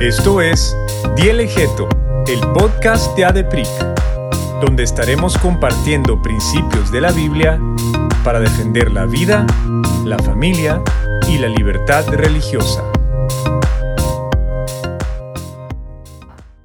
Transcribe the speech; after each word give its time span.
Esto 0.00 0.40
es 0.40 0.76
Dielegeto, 1.14 1.88
el 2.26 2.40
podcast 2.52 3.16
de 3.16 3.26
ADEPRIC, 3.26 3.68
donde 4.60 4.82
estaremos 4.82 5.38
compartiendo 5.38 6.20
principios 6.20 6.90
de 6.90 7.00
la 7.00 7.12
Biblia 7.12 7.60
para 8.24 8.40
defender 8.40 8.90
la 8.90 9.06
vida, 9.06 9.46
la 10.04 10.18
familia 10.18 10.82
y 11.28 11.38
la 11.38 11.46
libertad 11.46 12.08
religiosa. 12.08 12.82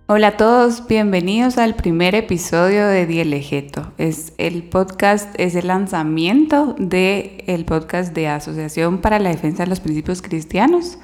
Hola 0.07 0.29
a 0.29 0.37
todos, 0.37 0.87
bienvenidos 0.87 1.59
al 1.59 1.75
primer 1.75 2.15
episodio 2.15 2.87
de 2.87 3.05
Dielegeto. 3.05 3.93
Es 3.99 4.33
el 4.39 4.63
podcast, 4.63 5.39
es 5.39 5.53
el 5.53 5.67
lanzamiento 5.67 6.75
del 6.79 7.43
el 7.45 7.65
podcast 7.65 8.11
de 8.15 8.27
Asociación 8.27 8.97
para 8.97 9.19
la 9.19 9.29
Defensa 9.29 9.65
de 9.65 9.69
los 9.69 9.81
Principios 9.81 10.23
Cristianos 10.23 10.97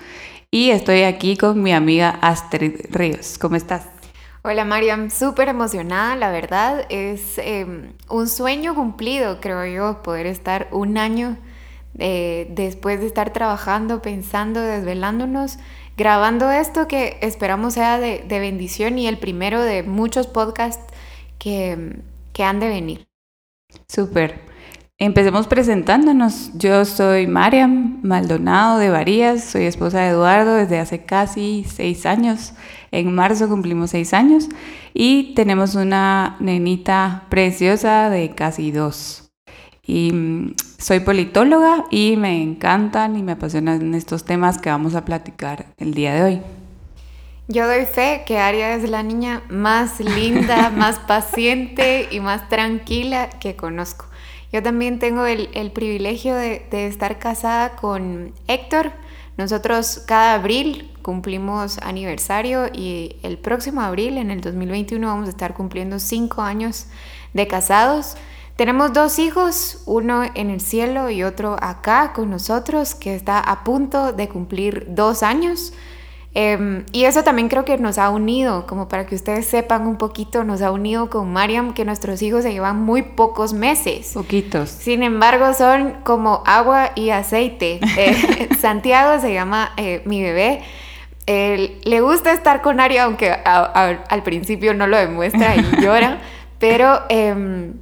y 0.56 0.72
estoy 0.72 1.04
aquí 1.04 1.36
con 1.36 1.62
mi 1.62 1.74
amiga 1.74 2.12
Astrid 2.22 2.86
Ríos. 2.90 3.38
¿Cómo 3.38 3.58
estás? 3.58 3.90
Hola 4.42 4.64
Mariam, 4.64 5.10
súper 5.10 5.50
emocionada, 5.50 6.16
la 6.16 6.32
verdad. 6.32 6.86
Es 6.88 7.38
em, 7.40 7.92
un 8.08 8.30
sueño 8.30 8.74
cumplido, 8.74 9.42
creo 9.42 9.66
yo, 9.66 10.02
poder 10.02 10.28
estar 10.28 10.70
un 10.72 10.98
año 10.98 11.38
eh, 12.00 12.48
después 12.52 13.02
de 13.02 13.08
estar 13.08 13.34
trabajando, 13.34 14.02
pensando, 14.02 14.62
desvelándonos, 14.62 15.58
grabando 15.98 16.50
esto 16.50 16.88
que 16.88 17.18
esperamos 17.20 17.74
sea 17.74 18.00
de, 18.00 18.24
bendición 18.30 18.98
y 18.98 19.08
el 19.08 19.18
primero 19.18 19.62
de 19.62 19.84
muchos 19.84 20.26
podcasts 20.26 20.86
que, 21.38 21.98
que 22.32 22.44
han 22.46 22.62
de 22.62 22.70
venir. 22.70 23.08
Súper. 23.90 24.55
Empecemos 24.98 25.48
presentándonos. 25.48 26.52
Yo 26.54 26.86
soy 26.86 27.28
Mariam 27.28 28.00
Maldonado 28.02 28.80
de 28.80 28.90
Varías, 28.90 29.44
soy 29.44 29.66
esposa 29.66 30.00
de 30.00 30.12
Eduardo 30.12 30.56
desde 30.56 30.80
hace 30.80 31.04
casi 31.04 31.66
seis 31.68 32.06
años. 32.06 32.54
En 32.92 33.14
marzo 33.14 33.50
cumplimos 33.50 33.90
seis 33.90 34.14
años 34.14 34.48
y 34.94 35.34
tenemos 35.36 35.76
una 35.76 36.38
nenita 36.40 37.26
preciosa 37.28 38.10
de 38.10 38.30
casi 38.36 38.72
dos. 38.72 39.34
Y 39.86 40.14
mm, 40.14 40.56
soy 40.78 41.02
politóloga 41.02 41.84
y 41.92 42.16
me 42.16 42.42
encantan 42.42 43.18
y 43.18 43.22
me 43.22 43.34
apasionan 43.34 43.94
estos 43.96 44.24
temas 44.24 44.60
que 44.60 44.70
vamos 44.70 44.96
a 44.96 45.04
platicar 45.04 45.66
el 45.78 45.94
día 45.94 46.14
de 46.14 46.24
hoy. 46.24 46.42
Yo 47.50 47.68
doy 47.68 47.86
fe 47.86 48.24
que 48.26 48.40
Aria 48.40 48.74
es 48.76 48.90
la 48.90 49.04
niña 49.04 49.44
más 49.50 50.00
linda, 50.00 50.70
más 50.76 51.00
paciente 51.00 52.08
y 52.12 52.22
más 52.22 52.48
tranquila 52.48 53.30
que 53.42 53.58
conozco. 53.58 54.06
Yo 54.52 54.64
también 54.64 55.00
tengo 55.00 55.26
el, 55.26 55.72
privilegio 55.72 56.36
de, 56.36 56.68
estar 56.72 57.20
casada 57.20 57.76
con 57.76 58.34
Héctor. 58.48 58.92
Nosotros 59.38 60.04
cada 60.06 60.36
abril 60.36 60.94
cumplimos 61.02 61.78
aniversario 61.80 62.68
y 62.74 63.18
el 63.22 63.38
próximo 63.38 63.82
abril, 63.82 64.18
en 64.18 64.32
el 64.32 64.42
2021, 64.42 65.06
vamos 65.06 65.28
a 65.28 65.32
estar 65.32 65.54
cumpliendo 65.54 66.00
cinco 66.00 66.42
años 66.42 66.88
de 67.34 67.48
casados. 67.48 68.16
Tenemos 68.56 68.94
dos 68.94 69.20
hijos, 69.20 69.84
uno 69.86 70.24
en 70.34 70.50
el 70.50 70.62
cielo 70.62 71.10
y 71.10 71.24
otro 71.24 71.58
acá 71.62 72.14
con 72.14 72.30
nosotros, 72.30 72.96
que 72.96 73.14
está 73.14 73.40
a 73.40 73.66
punto 73.66 74.14
de 74.14 74.30
cumplir 74.30 74.86
dos 74.88 75.24
años. 75.24 75.74
Em, 76.38 76.84
y 76.92 77.06
eso 77.06 77.24
también 77.24 77.48
creo 77.48 77.64
que 77.64 77.78
nos 77.78 77.98
ha 77.98 78.10
unido, 78.10 78.68
como 78.68 78.90
para 78.90 79.06
que 79.06 79.16
ustedes 79.16 79.46
sepan 79.46 79.88
un 79.88 79.98
poquito, 79.98 80.44
nos 80.44 80.62
ha 80.62 80.70
unido 80.70 81.10
con 81.10 81.32
Mariam, 81.32 81.74
que 81.74 81.86
nuestros 81.86 82.22
hijos 82.22 82.44
se 82.44 82.52
llevan 82.52 82.84
muy 82.84 83.04
pocos 83.04 83.54
meses. 83.54 84.12
Poquitos. 84.14 84.70
Sin 84.70 85.02
embargo, 85.02 85.54
son 85.54 85.96
como 86.04 86.44
agua 86.46 86.92
y 86.96 87.10
aceite. 87.10 87.80
Eh, 87.98 88.50
Santiago 88.60 89.22
se 89.22 89.34
llama 89.34 89.72
eh, 89.78 90.02
mi 90.04 90.22
bebé. 90.22 90.62
le 91.26 92.02
gusta 92.02 92.34
estar 92.34 92.62
con 92.62 92.82
Aria, 92.82 93.06
aunque 93.06 93.32
al 93.32 94.24
principio 94.24 94.74
no 94.74 94.86
lo 94.86 94.98
demuestra 94.98 95.56
y 95.56 95.62
llora, 95.82 96.20
pero, 96.60 97.04
em, 97.08 97.76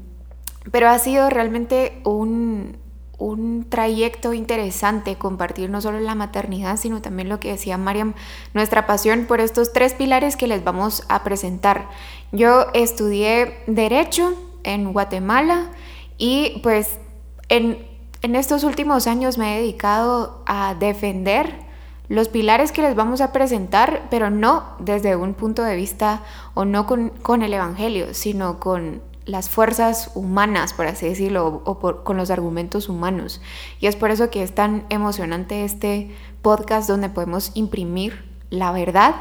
pero 0.71 0.89
ha 0.89 0.99
sido 0.99 1.31
realmente 1.31 1.99
un, 2.03 2.77
un 3.23 3.65
trayecto 3.69 4.33
interesante 4.33 5.15
compartir 5.15 5.69
no 5.69 5.79
solo 5.79 5.99
la 5.99 6.13
maternidad, 6.13 6.77
sino 6.77 7.01
también 7.01 7.29
lo 7.29 7.39
que 7.39 7.51
decía 7.51 7.77
Mariam, 7.77 8.13
nuestra 8.53 8.85
pasión 8.85 9.25
por 9.25 9.39
estos 9.39 9.71
tres 9.71 9.93
pilares 9.93 10.35
que 10.35 10.47
les 10.47 10.63
vamos 10.63 11.03
a 11.07 11.23
presentar. 11.23 11.89
Yo 12.31 12.67
estudié 12.73 13.63
Derecho 13.65 14.33
en 14.63 14.91
Guatemala 14.91 15.69
y 16.17 16.59
pues 16.63 16.99
en, 17.47 17.85
en 18.21 18.35
estos 18.35 18.65
últimos 18.65 19.07
años 19.07 19.37
me 19.37 19.55
he 19.55 19.61
dedicado 19.61 20.43
a 20.45 20.75
defender 20.75 21.63
los 22.09 22.27
pilares 22.27 22.73
que 22.73 22.81
les 22.81 22.95
vamos 22.95 23.21
a 23.21 23.31
presentar, 23.31 24.07
pero 24.09 24.29
no 24.29 24.65
desde 24.79 25.15
un 25.15 25.33
punto 25.33 25.63
de 25.63 25.77
vista 25.77 26.21
o 26.53 26.65
no 26.65 26.85
con, 26.85 27.09
con 27.09 27.41
el 27.41 27.53
Evangelio, 27.53 28.13
sino 28.13 28.59
con 28.59 29.01
las 29.25 29.49
fuerzas 29.49 30.11
humanas, 30.15 30.73
por 30.73 30.87
así 30.87 31.07
decirlo, 31.07 31.61
o, 31.65 32.03
con 32.03 32.17
los 32.17 32.29
argumentos 32.29 32.89
humanos. 32.89 33.41
Y 33.79 33.87
es 33.87 33.95
por 33.95 34.11
eso 34.11 34.29
que 34.29 34.43
es 34.43 34.53
tan 34.53 34.85
emocionante 34.89 35.63
este 35.63 36.11
podcast 36.41 36.89
donde 36.89 37.09
podemos 37.09 37.51
imprimir 37.53 38.25
la 38.49 38.71
verdad 38.71 39.15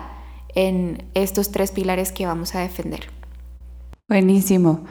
en 0.54 1.04
estos 1.14 1.50
tres 1.50 1.70
pilares 1.70 2.12
que 2.12 2.26
vamos 2.26 2.54
a 2.54 2.60
defender. 2.60 3.08
Buenísimo. 4.08 4.84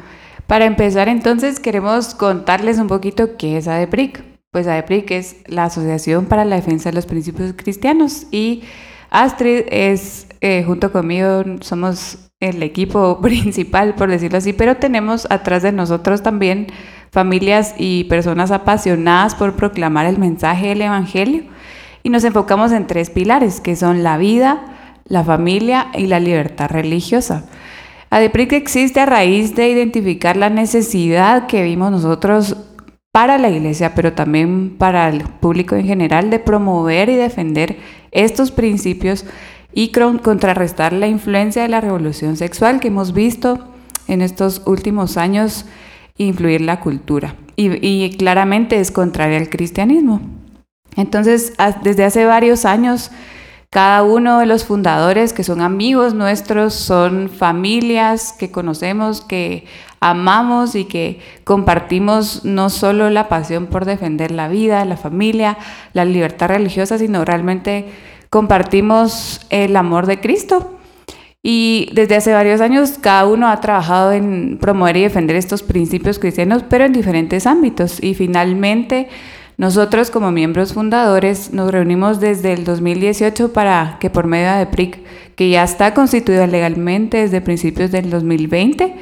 Para 0.47 0.66
empezar 0.66 1.07
entonces 1.07 1.59
queremos 1.59 2.16
contarles 2.16 2.77
un 2.77 2.88
poquito 2.88 3.38
qué 3.38 3.57
es 3.57 3.67
ADEPRIC. 3.67 4.23
Pues 4.51 4.67
ADEPRIC 4.67 5.11
es 5.11 5.35
la 5.47 5.66
Asociación 5.66 6.25
para 6.25 6.44
la 6.44 6.57
Defensa 6.57 6.89
de 6.89 6.95
los 6.95 7.05
Principios 7.05 7.53
Cristianos 7.55 8.27
y 8.31 8.63
Astrid 9.09 9.63
es, 9.69 10.27
junto 10.66 10.91
conmigo, 10.91 11.44
somos 11.62 12.31
el 12.40 12.63
equipo 12.63 13.19
principal, 13.22 13.96
por 13.96 14.09
decirlo 14.09 14.40
así, 14.40 14.53
pero 14.53 14.78
tenemos 14.78 15.28
atrás 15.29 15.63
de 15.63 15.72
nosotros 15.72 16.24
también 16.24 16.68
familias 17.12 17.75
y 17.78 18.06
personas 18.06 18.51
apasionadas 18.51 19.35
por 19.35 19.56
proclamar 19.56 20.06
el 20.06 20.18
mensaje 20.18 20.69
del 20.69 20.81
Evangelio 20.81 21.44
y 22.03 22.09
nos 22.09 22.24
enfocamos 22.24 22.72
en 22.72 22.88
tres 22.88 23.09
pilares, 23.09 23.62
que 23.62 23.75
son 23.75 24.03
la 24.03 24.18
vida, 24.18 24.63
la 25.06 25.24
familia 25.24 25.88
y 25.94 26.07
la 26.07 26.19
libertad 26.19 26.69
religiosa. 26.69 27.46
ADEPRIC 28.09 28.53
existe 28.53 29.00
a 29.00 29.06
raíz 29.06 29.56
de 29.56 29.69
identificar 29.69 30.35
la 30.35 30.50
necesidad 30.50 31.47
que 31.47 31.63
vimos 31.63 31.91
nosotros 31.91 32.57
para 33.12 33.38
la 33.38 33.50
iglesia, 33.50 33.94
pero 33.94 34.13
también 34.13 34.78
para 34.78 35.09
el 35.09 35.24
público 35.24 35.75
en 35.75 35.85
general, 35.85 36.30
de 36.30 36.40
promover 36.40 37.09
y 37.09 37.16
defender 37.16 37.78
estos 38.12 38.51
principios 38.51 39.25
y 39.73 39.91
contrarrestar 39.91 40.93
la 40.93 41.07
influencia 41.07 41.61
de 41.61 41.69
la 41.69 41.81
revolución 41.81 42.37
sexual 42.37 42.79
que 42.79 42.89
hemos 42.89 43.13
visto 43.13 43.59
en 44.07 44.21
estos 44.21 44.61
últimos 44.65 45.17
años 45.17 45.65
influir 46.17 46.61
la 46.61 46.79
cultura. 46.79 47.35
Y, 47.55 48.17
claramente 48.17 48.79
es 48.79 48.91
contraria 48.91 49.37
al 49.37 49.49
cristianismo. 49.49 50.21
Entonces, 50.95 51.53
desde 51.83 52.05
hace 52.05 52.25
varios 52.25 52.65
años, 52.65 53.11
cada 53.69 54.03
uno 54.03 54.39
de 54.39 54.47
los 54.47 54.65
fundadores 54.65 55.31
que 55.31 55.43
son 55.43 55.61
amigos 55.61 56.13
nuestros, 56.13 56.73
son 56.73 57.29
familias 57.29 58.33
que 58.33 58.51
conocemos, 58.51 59.21
que 59.21 59.65
amamos 60.01 60.75
y 60.75 60.85
que 60.85 61.19
compartimos 61.43 62.43
no 62.43 62.69
solo 62.69 63.09
la 63.09 63.29
pasión 63.29 63.67
por 63.67 63.85
defender 63.85 64.31
la 64.31 64.49
vida, 64.49 64.83
la 64.83 64.97
familia, 64.97 65.57
la 65.93 66.03
libertad 66.03 66.49
religiosa, 66.49 66.97
sino 66.97 67.23
realmente 67.23 67.85
compartimos 68.31 69.46
el 69.50 69.75
amor 69.75 70.08
de 70.08 70.19
Cristo. 70.19 70.80
Y 71.44 71.90
desde 71.94 72.16
hace 72.16 72.34
varios 72.34 72.62
años 72.62 72.94
cada 73.02 73.28
uno 73.28 73.47
ha 73.47 73.59
trabajado 73.62 74.12
en 74.12 74.58
promover 74.59 74.97
y 74.97 75.02
defender 75.02 75.36
estos 75.36 75.64
principios 75.64 76.18
cristianos, 76.18 76.64
pero 76.68 76.86
en 76.86 76.94
diferentes 76.94 77.46
ámbitos. 77.46 78.02
Y 78.02 78.16
finalmente 78.16 79.09
nosotros 79.58 80.12
como 80.12 80.31
miembros 80.31 80.74
fundadores 80.74 81.52
nos 81.52 81.72
reunimos 81.72 82.19
desde 82.19 82.53
el 82.53 82.64
2018 82.64 83.53
para 83.53 83.97
que 84.00 84.09
por 84.09 84.28
medio 84.28 84.53
de 84.53 84.66
PRIC, 84.66 85.03
que 85.36 85.50
ya 85.50 85.63
está 85.63 85.94
constituida 85.94 86.48
legalmente 86.48 87.18
desde 87.18 87.42
principios 87.42 87.92
del 87.92 88.10
2020, 88.10 88.95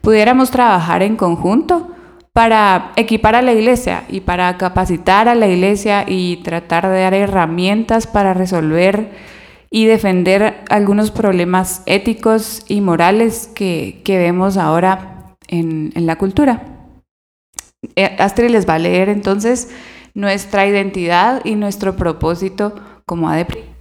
pudiéramos 0.00 0.50
trabajar 0.50 1.02
en 1.02 1.16
conjunto 1.16 1.88
para 2.32 2.92
equipar 2.96 3.34
a 3.34 3.42
la 3.42 3.52
iglesia 3.52 4.04
y 4.08 4.20
para 4.20 4.56
capacitar 4.56 5.28
a 5.28 5.34
la 5.34 5.48
iglesia 5.48 6.04
y 6.08 6.38
tratar 6.38 6.88
de 6.88 7.00
dar 7.00 7.14
herramientas 7.14 8.06
para 8.06 8.32
resolver 8.32 9.10
y 9.70 9.86
defender 9.86 10.62
algunos 10.68 11.10
problemas 11.10 11.82
éticos 11.86 12.64
y 12.68 12.80
morales 12.80 13.50
que, 13.54 14.02
vemos 14.06 14.56
ahora 14.56 15.36
en, 15.48 15.92
la 15.94 16.16
cultura. 16.16 16.62
Eh, 17.96 18.16
Astrid 18.18 18.50
les 18.50 18.68
va 18.68 18.74
a 18.74 18.78
leer 18.78 19.08
entonces 19.08 19.70
nuestra 20.14 20.66
identidad 20.66 21.42
y 21.44 21.56
nuestro 21.56 21.96
propósito 21.96 22.74
como 23.06 23.28
ADEPRI. 23.28 23.71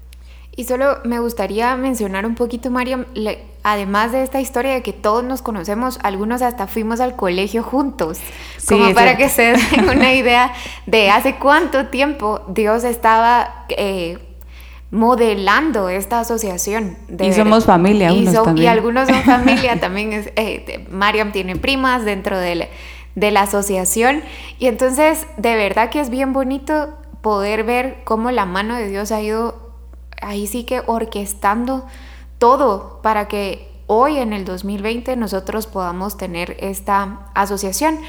Y 0.61 0.63
solo 0.63 0.99
me 1.03 1.17
gustaría 1.17 1.75
mencionar 1.75 2.23
un 2.23 2.35
poquito, 2.35 2.69
Mario, 2.69 3.07
además 3.63 4.11
de 4.11 4.21
esta 4.21 4.39
historia 4.39 4.73
de 4.73 4.83
que 4.83 4.93
todos 4.93 5.23
nos 5.23 5.41
conocemos, 5.41 5.97
algunos 6.03 6.43
hasta 6.43 6.67
fuimos 6.67 6.99
al 6.99 7.15
colegio 7.15 7.63
juntos, 7.63 8.19
como 8.67 8.93
para 8.93 9.17
que 9.17 9.27
se 9.27 9.53
den 9.53 9.89
una 9.91 10.13
idea 10.13 10.53
de 10.85 11.09
hace 11.09 11.37
cuánto 11.37 11.87
tiempo 11.87 12.41
Dios 12.47 12.83
estaba 12.83 13.65
eh, 13.69 14.19
modelando 14.91 15.89
esta 15.89 16.19
asociación. 16.19 16.95
y 17.19 17.33
somos 17.33 17.65
familia, 17.65 18.11
y, 18.11 18.67
algunos 18.67 19.09
son 19.09 19.23
familia 19.23 19.79
también. 19.79 20.13
Es, 20.13 20.31
eh, 20.35 20.85
Mariam 20.91 21.31
tiene 21.31 21.55
primas 21.55 22.05
dentro 22.05 22.37
de 22.37 22.67
la 23.15 23.41
asociación. 23.41 24.21
Y 24.59 24.67
entonces, 24.67 25.25
de 25.37 25.55
verdad 25.55 25.89
que 25.89 25.99
es 25.99 26.11
bien 26.11 26.33
bonito 26.33 26.89
poder 27.23 27.63
ver 27.63 28.01
cómo 28.03 28.29
la 28.29 28.45
mano 28.45 28.75
de 28.75 28.89
Dios 28.89 29.11
ha 29.11 29.21
ido 29.21 29.70
ahí 30.21 30.47
sí 30.47 30.63
que 30.63 30.81
orquestando 30.85 31.85
todo 32.37 32.99
para 33.01 33.27
que 33.27 33.71
hoy 33.93 34.17
en 34.17 34.31
el 34.31 34.45
2020 34.45 35.17
nosotros 35.17 35.67
podamos 35.67 36.15
tener 36.15 36.55
esta 36.61 37.27
asociación. 37.33 37.99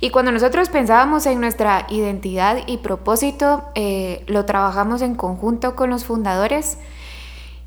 Y 0.00 0.10
cuando 0.10 0.32
nosotros 0.32 0.68
pensábamos 0.68 1.24
en 1.24 1.40
nuestra 1.40 1.86
identidad 1.88 2.58
y 2.66 2.78
propósito, 2.78 3.64
eh, 3.74 4.22
lo 4.26 4.44
trabajamos 4.44 5.00
en 5.00 5.14
conjunto 5.14 5.76
con 5.76 5.88
los 5.88 6.04
fundadores 6.04 6.76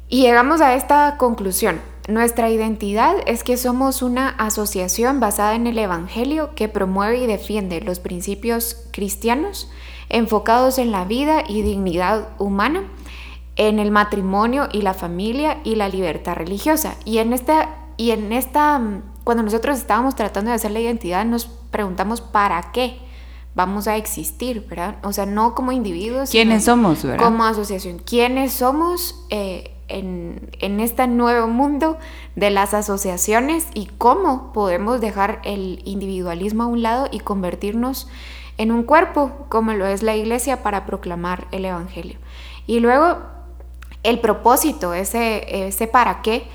y 0.07 0.21
llegamos 0.21 0.61
a 0.61 0.75
esta 0.75 1.17
conclusión. 1.17 1.81
Nuestra 2.07 2.49
identidad 2.49 3.15
es 3.25 3.43
que 3.43 3.57
somos 3.57 4.03
una 4.03 4.29
asociación 4.29 5.19
basada 5.19 5.55
en 5.55 5.65
el 5.65 5.79
Evangelio 5.79 6.53
que 6.53 6.67
promueve 6.67 7.17
y 7.17 7.27
defiende 7.27 7.81
los 7.81 7.99
principios 7.99 8.85
cristianos 8.91 9.71
enfocados 10.09 10.77
en 10.77 10.91
la 10.91 11.05
vida 11.05 11.43
y 11.47 11.63
dignidad 11.63 12.27
humana 12.37 12.83
en 13.55 13.79
el 13.79 13.91
matrimonio 13.91 14.67
y 14.71 14.81
la 14.81 14.93
familia 14.93 15.59
y 15.63 15.75
la 15.75 15.89
libertad 15.89 16.35
religiosa. 16.35 16.95
Y 17.05 17.19
en 17.19 17.33
esta, 17.33 17.69
y 17.97 18.11
en 18.11 18.33
esta, 18.33 18.81
cuando 19.23 19.43
nosotros 19.43 19.77
estábamos 19.77 20.15
tratando 20.15 20.49
de 20.49 20.55
hacer 20.55 20.71
la 20.71 20.79
identidad, 20.79 21.25
nos 21.25 21.45
preguntamos 21.45 22.21
para 22.21 22.71
qué 22.71 22.99
vamos 23.55 23.87
a 23.87 23.97
existir, 23.97 24.65
¿verdad? 24.67 24.97
O 25.03 25.13
sea, 25.13 25.25
no 25.25 25.53
como 25.53 25.71
individuos. 25.71 26.31
¿Quiénes 26.31 26.65
somos, 26.65 27.03
verdad? 27.03 27.23
Como 27.23 27.45
asociación. 27.45 27.99
¿Quiénes 27.99 28.53
somos 28.53 29.23
eh, 29.29 29.75
en, 29.87 30.49
en 30.59 30.79
este 30.79 31.07
nuevo 31.07 31.47
mundo 31.47 31.97
de 32.35 32.49
las 32.49 32.73
asociaciones 32.73 33.67
y 33.75 33.85
cómo 33.97 34.51
podemos 34.53 35.01
dejar 35.01 35.39
el 35.43 35.81
individualismo 35.85 36.63
a 36.63 36.67
un 36.67 36.81
lado 36.81 37.07
y 37.11 37.19
convertirnos 37.19 38.07
en 38.57 38.71
un 38.71 38.83
cuerpo, 38.83 39.31
como 39.49 39.73
lo 39.73 39.85
es 39.85 40.01
la 40.01 40.15
iglesia, 40.15 40.63
para 40.63 40.87
proclamar 40.87 41.47
el 41.51 41.65
Evangelio? 41.65 42.17
Y 42.65 42.79
luego 42.79 43.32
el 44.03 44.19
propósito, 44.19 44.93
ese, 44.93 45.67
ese 45.67 45.87
para 45.87 46.21
qué, 46.21 46.47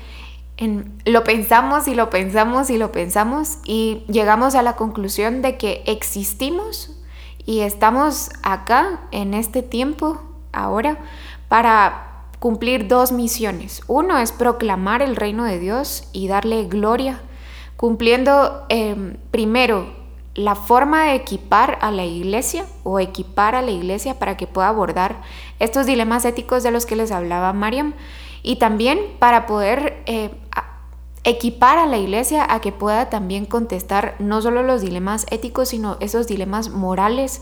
lo 1.05 1.23
pensamos 1.23 1.87
y 1.87 1.95
lo 1.95 2.09
pensamos 2.09 2.69
y 2.69 2.77
lo 2.77 2.91
pensamos 2.91 3.59
y 3.65 4.03
llegamos 4.07 4.55
a 4.55 4.61
la 4.61 4.75
conclusión 4.75 5.41
de 5.41 5.57
que 5.57 5.83
existimos 5.85 6.97
y 7.45 7.61
estamos 7.61 8.29
acá 8.43 9.01
en 9.11 9.33
este 9.33 9.63
tiempo, 9.63 10.21
ahora, 10.51 10.99
para 11.47 12.25
cumplir 12.39 12.87
dos 12.87 13.11
misiones. 13.11 13.81
Uno 13.87 14.17
es 14.17 14.31
proclamar 14.31 15.01
el 15.01 15.15
reino 15.15 15.45
de 15.45 15.59
Dios 15.59 16.07
y 16.13 16.27
darle 16.27 16.65
gloria, 16.65 17.21
cumpliendo 17.75 18.65
em, 18.69 19.17
primero 19.31 19.98
la 20.39 20.55
forma 20.55 21.03
de 21.03 21.15
equipar 21.15 21.77
a 21.81 21.91
la 21.91 22.05
iglesia 22.05 22.65
o 22.83 22.99
equipar 22.99 23.55
a 23.55 23.61
la 23.61 23.71
iglesia 23.71 24.17
para 24.19 24.37
que 24.37 24.47
pueda 24.47 24.69
abordar 24.69 25.21
estos 25.59 25.85
dilemas 25.85 26.23
éticos 26.23 26.63
de 26.63 26.71
los 26.71 26.85
que 26.85 26.95
les 26.95 27.11
hablaba 27.11 27.51
Mariam 27.51 27.93
y 28.41 28.55
también 28.55 28.99
para 29.19 29.45
poder 29.45 30.01
eh, 30.05 30.31
equipar 31.25 31.77
a 31.77 31.85
la 31.85 31.97
iglesia 31.97 32.47
a 32.49 32.61
que 32.61 32.71
pueda 32.71 33.09
también 33.09 33.45
contestar 33.45 34.15
no 34.19 34.41
solo 34.41 34.63
los 34.63 34.79
dilemas 34.81 35.25
éticos, 35.29 35.69
sino 35.69 35.97
esos 35.99 36.25
dilemas 36.25 36.69
morales 36.69 37.41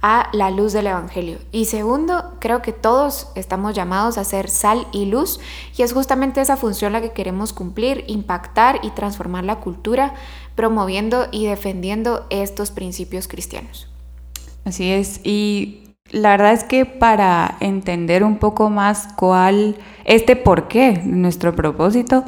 a 0.00 0.28
la 0.32 0.50
luz 0.50 0.72
del 0.72 0.86
Evangelio. 0.86 1.38
Y 1.50 1.66
segundo, 1.66 2.36
creo 2.38 2.62
que 2.62 2.72
todos 2.72 3.28
estamos 3.34 3.74
llamados 3.74 4.16
a 4.16 4.24
ser 4.24 4.48
sal 4.48 4.86
y 4.92 5.06
luz 5.06 5.40
y 5.76 5.82
es 5.82 5.92
justamente 5.92 6.40
esa 6.40 6.56
función 6.56 6.92
la 6.92 7.00
que 7.00 7.12
queremos 7.12 7.52
cumplir, 7.52 8.04
impactar 8.06 8.78
y 8.82 8.90
transformar 8.90 9.44
la 9.44 9.56
cultura, 9.56 10.14
promoviendo 10.58 11.28
y 11.30 11.46
defendiendo 11.46 12.26
estos 12.30 12.72
principios 12.72 13.28
cristianos. 13.28 13.86
Así 14.64 14.90
es, 14.90 15.20
y 15.22 15.94
la 16.10 16.30
verdad 16.30 16.52
es 16.52 16.64
que 16.64 16.84
para 16.84 17.56
entender 17.60 18.24
un 18.24 18.38
poco 18.38 18.68
más 18.68 19.06
cuál, 19.14 19.76
este 20.04 20.34
por 20.34 20.66
qué, 20.66 21.00
nuestro 21.04 21.54
propósito, 21.54 22.24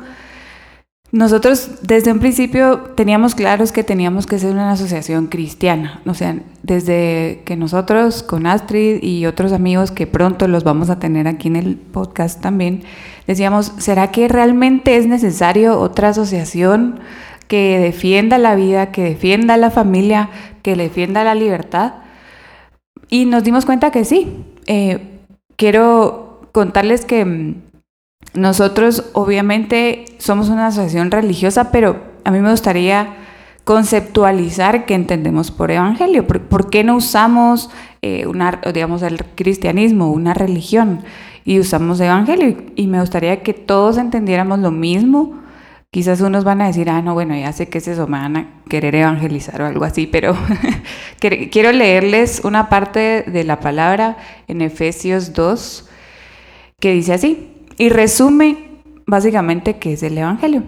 nosotros 1.11 1.81
desde 1.83 2.13
un 2.13 2.21
principio 2.21 2.93
teníamos 2.95 3.35
claros 3.35 3.73
que 3.73 3.83
teníamos 3.83 4.29
que 4.29 4.39
ser 4.39 4.53
una 4.53 4.71
asociación 4.71 5.27
cristiana, 5.27 6.01
o 6.07 6.15
sea, 6.15 6.39
desde 6.63 7.43
que 7.45 7.57
nosotros 7.57 8.23
con 8.23 8.47
Astrid 8.47 9.03
y 9.03 9.27
otros 9.27 9.53
amigos 9.53 9.91
que 9.91 10.07
pronto 10.07 10.47
los 10.47 10.63
vamos 10.63 10.89
a 10.89 11.01
tener 11.01 11.27
aquí 11.27 11.49
en 11.49 11.57
el 11.57 11.77
podcast 11.77 12.41
también, 12.41 12.85
decíamos, 13.27 13.73
¿será 13.79 14.13
que 14.13 14.29
realmente 14.29 14.97
es 14.97 15.09
necesario 15.09 15.81
otra 15.81 16.11
asociación 16.11 17.01
que 17.51 17.81
defienda 17.81 18.39
la 18.39 18.55
vida, 18.55 18.93
que 18.93 19.03
defienda 19.03 19.57
la 19.57 19.73
familia, 19.73 20.31
que 20.63 20.77
defienda 20.77 21.25
la 21.25 21.35
libertad? 21.35 21.95
Y 23.09 23.25
nos 23.25 23.43
dimos 23.43 23.67
cuenta 23.67 23.91
que 23.91 24.05
sí. 24.05 24.45
Eh, 24.67 25.19
quiero 25.57 26.43
contarles 26.53 27.05
que 27.05 27.25
mm, 27.25 27.55
nosotros 28.35 29.11
obviamente 29.15 30.05
somos 30.19 30.49
una 30.49 30.69
asociación 30.69 31.11
religiosa, 31.11 31.73
pero 31.73 31.97
a 32.23 32.31
mí 32.31 32.39
me 32.39 32.53
gustaría 32.53 33.17
conceptualizar 33.65 34.87
qué 34.87 34.95
entendemos 34.95 35.51
por 35.51 35.73
evangelio. 35.73 36.29
¿Por, 36.29 36.71
qué 36.71 36.85
no 36.85 36.95
usamos 36.95 37.69
eh, 38.01 38.29
digamos, 38.73 39.03
el 39.03 39.25
cristianismo, 39.35 40.13
una 40.13 40.35
religión, 40.35 41.01
y 41.45 41.59
usamos 41.59 41.99
evangelio? 41.99 42.59
Y 42.77 42.87
me 42.87 43.01
gustaría 43.01 43.43
que 43.43 43.55
todos 43.55 43.99
entendiéramos 43.99 44.61
lo 44.61 44.71
mismo. 44.71 45.41
Quizás 45.93 46.21
unos 46.21 46.45
van 46.45 46.61
a 46.61 46.69
decir, 46.69 46.89
ah, 46.89 47.03
no, 47.03 47.15
bueno, 47.15 47.37
ya 47.37 47.53
sé 47.53 47.69
que 47.69 47.79
es 47.79 47.89
eso, 47.89 48.07
me 48.07 48.19
van 48.19 48.37
a 48.37 48.63
querer 48.69 48.95
evangelizar 48.95 49.61
o 49.61 49.67
algo 49.67 49.85
así, 49.85 50.07
pero 50.07 50.37
quiero 51.19 51.73
leerles 51.73 52.43
una 52.45 52.69
parte 52.69 53.25
de 53.27 53.43
la 53.43 53.59
palabra 53.59 54.17
en 54.47 54.63
Efesios 54.63 55.33
2 55.33 55.89
que 56.79 56.93
dice 56.93 57.13
así 57.13 57.67
y 57.77 57.89
resume 57.89 58.83
básicamente 59.05 59.79
qué 59.79 59.95
es 59.95 60.03
el 60.05 60.17
Evangelio. 60.17 60.63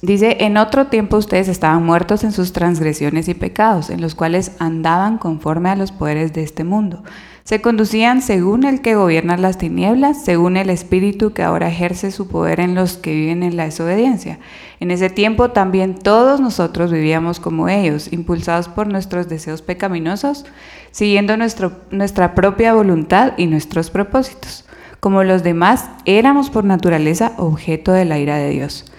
Dice, 0.00 0.38
en 0.40 0.56
otro 0.56 0.86
tiempo 0.86 1.16
ustedes 1.16 1.48
estaban 1.48 1.84
muertos 1.84 2.22
en 2.22 2.32
sus 2.32 2.52
transgresiones 2.52 3.28
y 3.28 3.34
pecados, 3.34 3.90
en 3.90 4.00
los 4.00 4.14
cuales 4.14 4.52
andaban 4.60 5.18
conforme 5.18 5.68
a 5.70 5.76
los 5.76 5.92
poderes 5.92 6.32
de 6.32 6.42
este 6.42 6.62
mundo. 6.62 7.02
Se 7.50 7.60
conducían 7.60 8.22
según 8.22 8.62
el 8.62 8.80
que 8.80 8.94
gobierna 8.94 9.36
las 9.36 9.58
tinieblas, 9.58 10.24
según 10.24 10.56
el 10.56 10.70
espíritu 10.70 11.32
que 11.32 11.42
ahora 11.42 11.66
ejerce 11.66 12.12
su 12.12 12.28
poder 12.28 12.60
en 12.60 12.76
los 12.76 12.96
que 12.96 13.12
viven 13.12 13.42
en 13.42 13.56
la 13.56 13.64
desobediencia. 13.64 14.38
En 14.78 14.92
ese 14.92 15.10
tiempo 15.10 15.50
también 15.50 15.96
todos 15.96 16.38
nosotros 16.38 16.92
vivíamos 16.92 17.40
como 17.40 17.68
ellos, 17.68 18.12
impulsados 18.12 18.68
por 18.68 18.86
nuestros 18.86 19.28
deseos 19.28 19.62
pecaminosos, 19.62 20.44
siguiendo 20.92 21.36
nuestra 21.36 22.36
propia 22.36 22.72
voluntad 22.72 23.32
y 23.36 23.48
nuestros 23.48 23.90
propósitos. 23.90 24.64
Como 25.00 25.24
los 25.24 25.42
demás, 25.42 25.90
éramos 26.04 26.50
por 26.50 26.62
naturaleza 26.62 27.32
objeto 27.36 27.90
de 27.90 28.04
la 28.04 28.20
ira 28.20 28.36
de 28.36 28.50
Dios. 28.50 28.89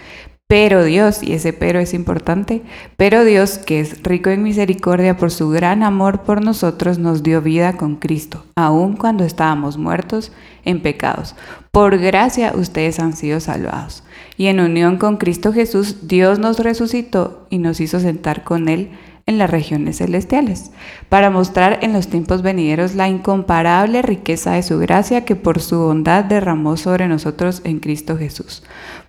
Pero 0.52 0.84
Dios, 0.84 1.24
y 1.24 1.32
ese 1.32 1.54
pero 1.54 1.80
es 1.80 1.94
importante, 1.94 2.62
pero 2.98 3.24
Dios, 3.24 3.58
que 3.58 3.80
es 3.80 4.04
rico 4.04 4.32
en 4.32 4.44
misericordia 4.44 5.16
por 5.16 5.32
su 5.32 5.50
gran 5.50 5.82
amor 5.82 6.24
por 6.24 6.44
nosotros, 6.44 7.00
nos 7.00 7.24
dio 7.24 7.42
vida 7.42 7.78
con 7.78 7.96
Cristo, 7.96 8.44
aun 8.56 8.98
cuando 8.98 9.24
estábamos 9.24 9.78
muertos 9.78 10.34
en 10.66 10.82
pecados. 10.82 11.38
Por 11.72 11.98
gracia 12.00 12.52
ustedes 12.54 13.00
han 13.00 13.14
sido 13.16 13.40
salvados. 13.40 14.04
Y 14.36 14.48
en 14.48 14.60
unión 14.60 14.98
con 14.98 15.16
Cristo 15.16 15.54
Jesús, 15.54 16.10
Dios 16.10 16.38
nos 16.38 16.60
resucitó 16.60 17.48
y 17.50 17.58
nos 17.58 17.80
hizo 17.80 18.02
sentar 18.02 18.44
con 18.44 18.68
Él 18.68 18.90
en 19.26 19.38
las 19.38 19.50
regiones 19.50 19.98
celestiales, 19.98 20.72
para 21.10 21.30
mostrar 21.30 21.80
en 21.82 21.94
los 21.94 22.08
tiempos 22.08 22.42
venideros 22.42 22.96
la 22.96 23.08
incomparable 23.08 24.02
riqueza 24.02 24.54
de 24.54 24.64
su 24.64 24.78
gracia 24.80 25.26
que 25.26 25.36
por 25.36 25.62
su 25.62 25.80
bondad 25.80 26.26
derramó 26.26 26.78
sobre 26.78 27.08
nosotros 27.08 27.62
en 27.64 27.80
Cristo 27.80 28.18
Jesús. 28.18 28.64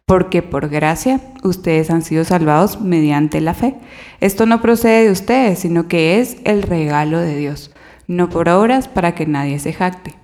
Porque 0.06 0.42
por 0.42 0.68
gracia 0.68 1.20
ustedes 1.42 1.90
han 1.90 2.02
sido 2.02 2.24
salvados 2.24 2.80
mediante 2.80 3.40
la 3.40 3.54
fe. 3.54 3.76
Esto 4.20 4.46
no 4.46 4.60
procede 4.60 5.04
de 5.04 5.12
ustedes, 5.12 5.60
sino 5.60 5.88
que 5.88 6.20
es 6.20 6.36
el 6.44 6.62
regalo 6.62 7.18
de 7.18 7.36
Dios, 7.36 7.70
no 8.06 8.28
por 8.28 8.48
obras 8.48 8.88
para 8.88 9.14
que 9.14 9.26
nadie 9.26 9.58
se 9.58 9.72
jacte. 9.72 10.14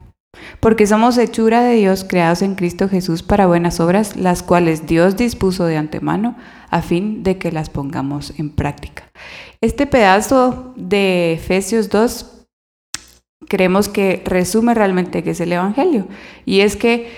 Porque 0.61 0.87
somos 0.87 1.17
hechura 1.19 1.63
de 1.63 1.77
Dios 1.77 2.05
creados 2.05 2.43
en 2.43 2.55
Cristo 2.55 2.89
Jesús 2.89 3.23
para 3.23 3.47
buenas 3.47 3.81
obras, 3.81 4.17
las 4.17 4.43
cuales 4.43 4.87
Dios 4.87 5.17
dispuso 5.17 5.65
de 5.65 5.77
antemano 5.77 6.37
a 6.71 6.83
fin 6.83 7.23
de 7.23 7.39
que 7.39 7.53
las 7.53 7.71
pongamos 7.71 8.35
en 8.39 8.51
práctica. 8.51 9.05
Este 9.61 9.87
pedazo 9.87 10.73
de 10.77 11.33
Efesios 11.33 11.89
2 11.89 12.47
creemos 13.49 13.89
que 13.89 14.23
resume 14.25 14.75
realmente 14.75 15.25
qué 15.25 15.31
es 15.31 15.41
el 15.41 15.53
Evangelio. 15.53 16.07
Y 16.45 16.61
es 16.61 16.77
que 16.77 17.11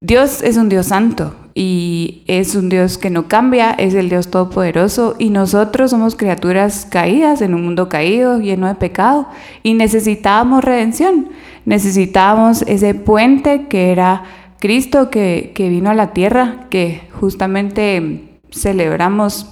Dios 0.00 0.42
es 0.42 0.56
un 0.56 0.68
Dios 0.68 0.86
santo 0.86 1.34
y 1.54 2.22
es 2.26 2.54
un 2.54 2.68
Dios 2.68 2.98
que 2.98 3.10
no 3.10 3.28
cambia, 3.28 3.72
es 3.72 3.94
el 3.94 4.08
Dios 4.08 4.28
todopoderoso 4.28 5.16
y 5.18 5.30
nosotros 5.30 5.90
somos 5.90 6.16
criaturas 6.16 6.86
caídas 6.88 7.40
en 7.40 7.54
un 7.54 7.64
mundo 7.64 7.88
caído, 7.88 8.38
lleno 8.38 8.68
de 8.68 8.74
pecado 8.74 9.28
y 9.62 9.74
necesitábamos 9.74 10.64
redención. 10.64 11.30
necesitábamos 11.64 12.62
ese 12.62 12.94
puente 12.94 13.68
que 13.68 13.92
era 13.92 14.24
Cristo 14.58 15.10
que, 15.10 15.52
vino 15.56 15.90
a 15.90 15.94
la 15.94 16.12
tierra, 16.12 16.66
que 16.70 17.08
justamente 17.12 18.40
celebramos 18.50 19.48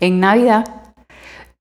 en 0.00 0.18
Navidad, 0.18 0.81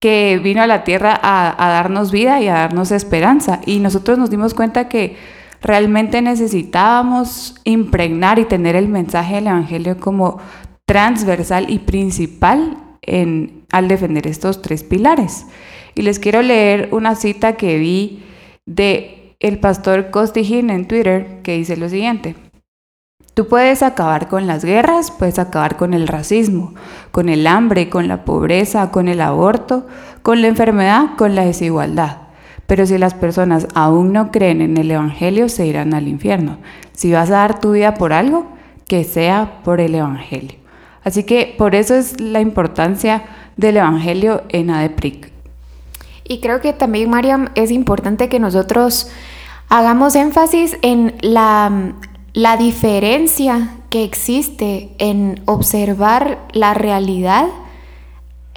que 0.02 0.40
vino 0.44 0.64
a 0.64 0.68
la 0.68 0.84
tierra 0.84 1.18
a, 1.22 1.70
darnos 1.70 2.12
vida 2.12 2.42
y 2.42 2.48
a 2.48 2.56
darnos 2.56 2.92
esperanza. 2.92 3.62
Y 3.68 3.80
nosotros 3.80 4.18
nos 4.18 4.32
dimos 4.32 4.56
cuenta 4.56 4.90
que 4.90 5.16
realmente 5.62 6.24
necesitábamos 6.24 7.56
impregnar 7.66 8.40
y 8.40 8.46
tener 8.46 8.76
el 8.76 8.88
mensaje 8.88 9.36
del 9.36 9.48
Evangelio 9.48 10.00
como 10.00 10.40
transversal 10.88 11.70
y 11.70 11.78
principal 11.80 12.78
en, 13.04 13.64
al 13.72 13.88
defender 13.88 14.26
estos 14.26 14.64
tres 14.64 14.84
pilares. 14.84 15.46
Y 15.94 16.02
les 16.02 16.18
quiero 16.18 16.42
leer 16.42 16.90
una 16.92 17.14
cita 17.14 17.54
que 17.54 17.78
vi 17.78 18.24
de 18.66 19.36
el 19.40 19.60
pastor 19.60 20.10
Costijín 20.10 20.72
en 20.72 20.88
Twitter 20.88 21.42
que 21.44 21.58
dice 21.58 21.78
lo 21.78 21.90
siguiente. 21.90 22.36
Tú 23.34 23.48
puedes 23.48 23.82
acabar 23.82 24.28
con 24.28 24.46
las 24.46 24.66
guerras, 24.66 25.10
puedes 25.10 25.40
acabar 25.40 25.78
con 25.78 25.94
el 25.94 26.08
racismo, 26.08 26.74
con 27.12 27.30
el 27.30 27.48
hambre, 27.48 27.90
con 27.90 28.10
la 28.10 28.26
pobreza, 28.26 28.92
con 28.92 29.08
el 29.08 29.22
aborto, 29.22 29.88
con 30.22 30.42
la 30.42 30.48
enfermedad, 30.48 31.16
con 31.18 31.34
la 31.34 31.46
desigualdad. 31.46 32.18
Pero 32.68 32.86
si 32.86 32.98
las 32.98 33.14
personas 33.14 33.68
aún 33.74 34.12
no 34.12 34.32
creen 34.32 34.62
en 34.62 34.76
el 34.76 34.92
Evangelio, 34.92 35.48
se 35.48 35.66
irán 35.66 35.94
al 35.94 36.10
infierno. 36.10 36.58
Si 36.92 37.12
vas 37.12 37.30
a 37.30 37.38
dar 37.38 37.60
tu 37.62 37.72
vida 37.72 37.94
por 37.94 38.12
algo, 38.12 38.48
que 38.86 39.06
sea 39.06 39.62
por 39.64 39.80
el 39.80 39.96
Evangelio. 39.96 40.58
Así 41.04 41.24
que 41.24 41.56
por 41.58 41.74
eso 41.74 41.96
es 41.96 42.20
la 42.20 42.42
importancia 42.42 43.24
del 43.56 43.78
Evangelio 43.78 44.44
en 44.50 44.70
ADEPRIC. 44.70 45.32
Y 46.26 46.42
creo 46.42 46.60
que 46.60 46.74
también, 46.74 47.10
Mariam, 47.10 47.50
es 47.56 47.72
importante 47.72 48.30
que 48.30 48.40
nosotros 48.40 49.10
hagamos 49.70 50.16
énfasis 50.16 50.78
en 50.82 51.16
la, 51.22 51.94
la 52.34 52.58
diferencia 52.58 53.78
que 53.90 54.04
existe 54.04 54.92
en 54.98 55.42
observar 55.46 56.40
la 56.54 56.74
realidad 56.74 57.48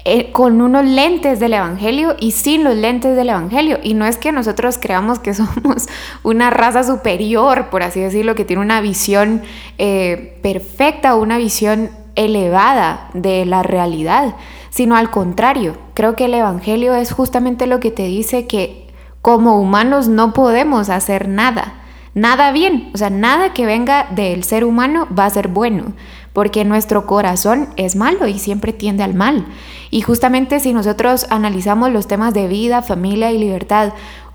eh, 0.07 0.33
con 0.33 0.61
unos 0.61 0.85
lentes 0.85 1.41
del 1.41 1.55
Evangelio 1.55 2.15
y 2.21 2.33
sin 2.33 2.63
los 2.63 2.77
lentes 2.77 3.17
del 3.17 3.31
Evangelio. 3.31 3.79
Y 3.83 3.95
no 3.95 4.05
es 4.05 4.19
que 4.19 4.33
nosotros 4.33 4.79
creamos 4.79 5.19
que 5.19 5.35
somos 5.35 5.89
una 6.23 6.51
raza 6.51 6.85
superior, 6.85 7.71
por 7.71 7.83
así 7.83 8.01
decirlo, 8.01 8.35
que 8.35 8.45
tiene 8.45 8.63
una 8.63 8.81
visión 8.81 9.43
eh, 9.79 10.39
perfecta, 10.43 11.15
una 11.17 11.39
visión 11.39 11.91
elevada 12.17 13.09
de 13.15 13.45
la 13.45 13.63
realidad, 13.63 14.37
sino 14.71 14.95
al 14.95 15.11
contrario, 15.11 15.77
creo 15.95 16.15
que 16.15 16.27
el 16.27 16.35
Evangelio 16.35 16.95
es 16.95 17.11
justamente 17.11 17.67
lo 17.67 17.81
que 17.81 17.91
te 17.91 18.05
dice 18.05 18.47
que 18.47 18.89
como 19.21 19.59
humanos 19.59 20.07
no 20.09 20.33
podemos 20.33 20.91
hacer 20.91 21.29
nada, 21.29 21.75
nada 22.15 22.53
bien, 22.53 22.91
o 22.95 22.99
sea, 22.99 23.11
nada 23.11 23.53
que 23.53 23.67
venga 23.67 24.09
del 24.11 24.45
ser 24.45 24.65
humano 24.65 25.07
va 25.17 25.27
a 25.27 25.31
ser 25.31 25.49
bueno, 25.49 25.93
porque 26.33 26.65
nuestro 26.65 27.07
corazón 27.07 27.69
es 27.77 27.97
malo 27.97 28.27
y 28.27 28.39
siempre 28.39 28.73
tiende 28.73 29.03
al 29.03 29.15
mal. 29.15 29.47
Y 29.91 30.01
justamente 30.01 30.61
si 30.61 30.73
nosotros 30.73 31.27
analizamos 31.31 31.91
los 31.93 32.07
temas 32.07 32.35
de 32.35 32.49
vida, 32.49 32.83
familia 32.83 33.33
y 33.33 33.39
libertad 33.39 33.93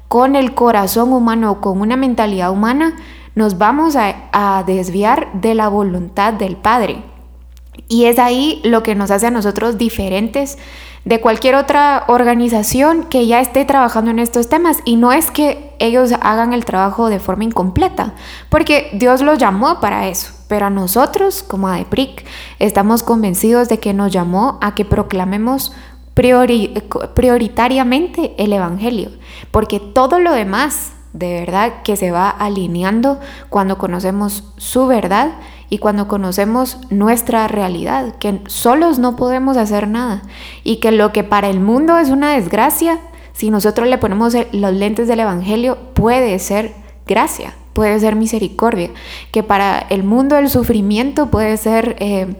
con 0.07 0.35
el 0.35 0.53
corazón 0.53 1.13
humano, 1.13 1.61
con 1.61 1.81
una 1.81 1.97
mentalidad 1.97 2.51
humana, 2.51 2.95
nos 3.35 3.57
vamos 3.57 3.95
a, 3.95 4.15
a 4.31 4.63
desviar 4.63 5.29
de 5.33 5.55
la 5.55 5.69
voluntad 5.69 6.33
del 6.33 6.57
Padre. 6.57 7.03
Y 7.87 8.05
es 8.05 8.19
ahí 8.19 8.61
lo 8.63 8.83
que 8.83 8.95
nos 8.95 9.11
hace 9.11 9.27
a 9.27 9.31
nosotros 9.31 9.77
diferentes 9.77 10.57
de 11.05 11.21
cualquier 11.21 11.55
otra 11.55 12.03
organización 12.07 13.03
que 13.03 13.25
ya 13.27 13.39
esté 13.39 13.65
trabajando 13.65 14.11
en 14.11 14.19
estos 14.19 14.49
temas. 14.49 14.79
Y 14.85 14.95
no 14.95 15.11
es 15.11 15.31
que 15.31 15.75
ellos 15.79 16.11
hagan 16.21 16.53
el 16.53 16.65
trabajo 16.65 17.09
de 17.09 17.19
forma 17.19 17.45
incompleta, 17.45 18.13
porque 18.49 18.89
Dios 18.93 19.21
los 19.21 19.37
llamó 19.37 19.79
para 19.79 20.07
eso. 20.07 20.33
Pero 20.47 20.65
a 20.65 20.69
nosotros, 20.69 21.43
como 21.43 21.67
ADEPRIC, 21.67 22.25
estamos 22.59 23.03
convencidos 23.03 23.69
de 23.69 23.79
que 23.79 23.93
nos 23.93 24.11
llamó 24.11 24.57
a 24.61 24.75
que 24.75 24.85
proclamemos 24.85 25.73
prioritariamente 27.13 28.33
el 28.37 28.51
Evangelio, 28.51 29.11
porque 29.51 29.79
todo 29.79 30.19
lo 30.19 30.33
demás 30.33 30.93
de 31.13 31.39
verdad 31.39 31.81
que 31.83 31.95
se 31.95 32.11
va 32.11 32.29
alineando 32.29 33.19
cuando 33.49 33.77
conocemos 33.77 34.43
su 34.57 34.85
verdad 34.85 35.31
y 35.69 35.77
cuando 35.77 36.07
conocemos 36.07 36.77
nuestra 36.89 37.47
realidad, 37.47 38.15
que 38.17 38.41
solos 38.47 38.99
no 38.99 39.15
podemos 39.15 39.55
hacer 39.57 39.87
nada 39.87 40.23
y 40.63 40.77
que 40.77 40.91
lo 40.91 41.11
que 41.11 41.23
para 41.23 41.49
el 41.49 41.59
mundo 41.59 41.97
es 41.97 42.09
una 42.09 42.33
desgracia, 42.33 42.99
si 43.33 43.51
nosotros 43.51 43.87
le 43.87 43.97
ponemos 43.97 44.35
los 44.51 44.73
lentes 44.73 45.07
del 45.07 45.21
Evangelio, 45.21 45.77
puede 45.93 46.37
ser 46.39 46.73
gracia, 47.05 47.53
puede 47.73 47.99
ser 47.99 48.15
misericordia, 48.15 48.89
que 49.31 49.43
para 49.43 49.79
el 49.89 50.03
mundo 50.03 50.37
el 50.37 50.49
sufrimiento 50.49 51.27
puede 51.27 51.57
ser... 51.57 51.95
Eh, 51.99 52.35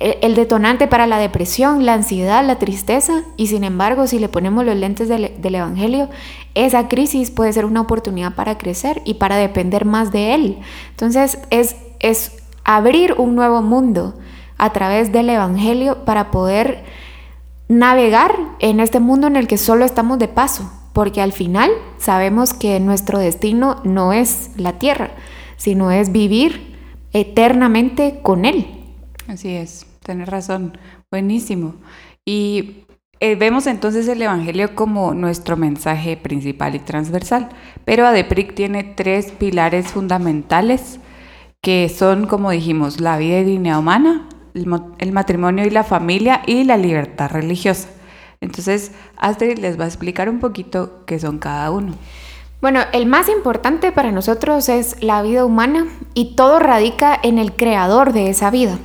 el 0.00 0.36
detonante 0.36 0.86
para 0.86 1.08
la 1.08 1.18
depresión, 1.18 1.84
la 1.84 1.94
ansiedad, 1.94 2.46
la 2.46 2.60
tristeza, 2.60 3.24
y 3.36 3.48
sin 3.48 3.64
embargo, 3.64 4.06
si 4.06 4.20
le 4.20 4.28
ponemos 4.28 4.64
los 4.64 4.76
lentes 4.76 5.08
del, 5.08 5.32
del, 5.42 5.54
Evangelio, 5.56 6.08
esa 6.54 6.86
crisis 6.86 7.32
puede 7.32 7.52
ser 7.52 7.64
una 7.64 7.80
oportunidad 7.80 8.36
para 8.36 8.58
crecer 8.58 9.02
y 9.04 9.14
para 9.14 9.34
depender 9.34 9.86
más 9.86 10.12
de 10.12 10.34
Él. 10.34 10.58
Entonces, 10.92 11.40
es, 11.50 11.74
es 11.98 12.30
abrir 12.68 13.14
un 13.14 13.34
nuevo 13.34 13.62
mundo 13.62 14.14
a 14.58 14.74
través 14.74 15.10
del 15.10 15.30
Evangelio 15.30 16.04
para 16.04 16.30
poder 16.30 16.84
navegar 17.66 18.36
en 18.58 18.78
este 18.80 19.00
mundo 19.00 19.26
en 19.26 19.36
el 19.36 19.46
que 19.46 19.56
solo 19.56 19.86
estamos 19.86 20.18
de 20.18 20.28
paso, 20.28 20.70
porque 20.92 21.22
al 21.22 21.32
final 21.32 21.70
sabemos 21.96 22.52
que 22.52 22.78
nuestro 22.78 23.18
destino 23.20 23.80
no 23.84 24.12
es 24.12 24.50
la 24.56 24.74
tierra, 24.78 25.12
sino 25.56 25.90
es 25.90 26.12
vivir 26.12 26.76
eternamente 27.14 28.20
con 28.22 28.44
Él. 28.44 28.66
Así 29.28 29.48
es, 29.48 29.86
tienes 30.04 30.28
razón, 30.28 30.76
buenísimo. 31.10 31.74
Y 32.26 32.84
eh, 33.20 33.34
vemos 33.34 33.66
entonces 33.66 34.06
el 34.08 34.20
Evangelio 34.20 34.74
como 34.74 35.14
nuestro 35.14 35.56
mensaje 35.56 36.18
principal 36.18 36.74
y 36.74 36.80
transversal, 36.80 37.48
pero 37.86 38.06
ADEPRIC 38.06 38.54
tiene 38.54 38.84
tres 38.84 39.32
pilares 39.32 39.86
fundamentales 39.86 41.00
que 41.62 41.88
son, 41.88 42.26
como 42.26 42.50
dijimos, 42.50 43.00
la 43.00 43.18
vida 43.18 43.40
y 43.40 43.44
dignidad 43.44 43.78
humana, 43.78 44.28
el, 44.54 45.12
matrimonio 45.12 45.66
y 45.66 45.70
la 45.70 45.84
familia 45.84 46.42
y 46.46 46.64
la 46.64 46.76
libertad 46.76 47.30
religiosa. 47.30 47.88
Entonces, 48.40 48.92
Astrid 49.16 49.58
les 49.58 49.78
va 49.78 49.84
a 49.84 49.88
explicar 49.88 50.28
un 50.28 50.38
poquito 50.38 51.04
qué 51.06 51.18
son 51.18 51.38
cada 51.38 51.70
uno. 51.70 51.94
Bueno, 52.60 52.80
el 52.92 53.06
más 53.06 53.28
importante 53.28 53.92
para 53.92 54.12
nosotros 54.12 54.68
es 54.68 55.02
la 55.02 55.22
vida 55.22 55.44
humana 55.44 55.86
y 56.14 56.34
todo 56.34 56.58
radica 56.58 57.18
en 57.22 57.38
el 57.38 57.52
creador 57.52 58.12
de 58.12 58.30
esa 58.30 58.50
vida, 58.50 58.78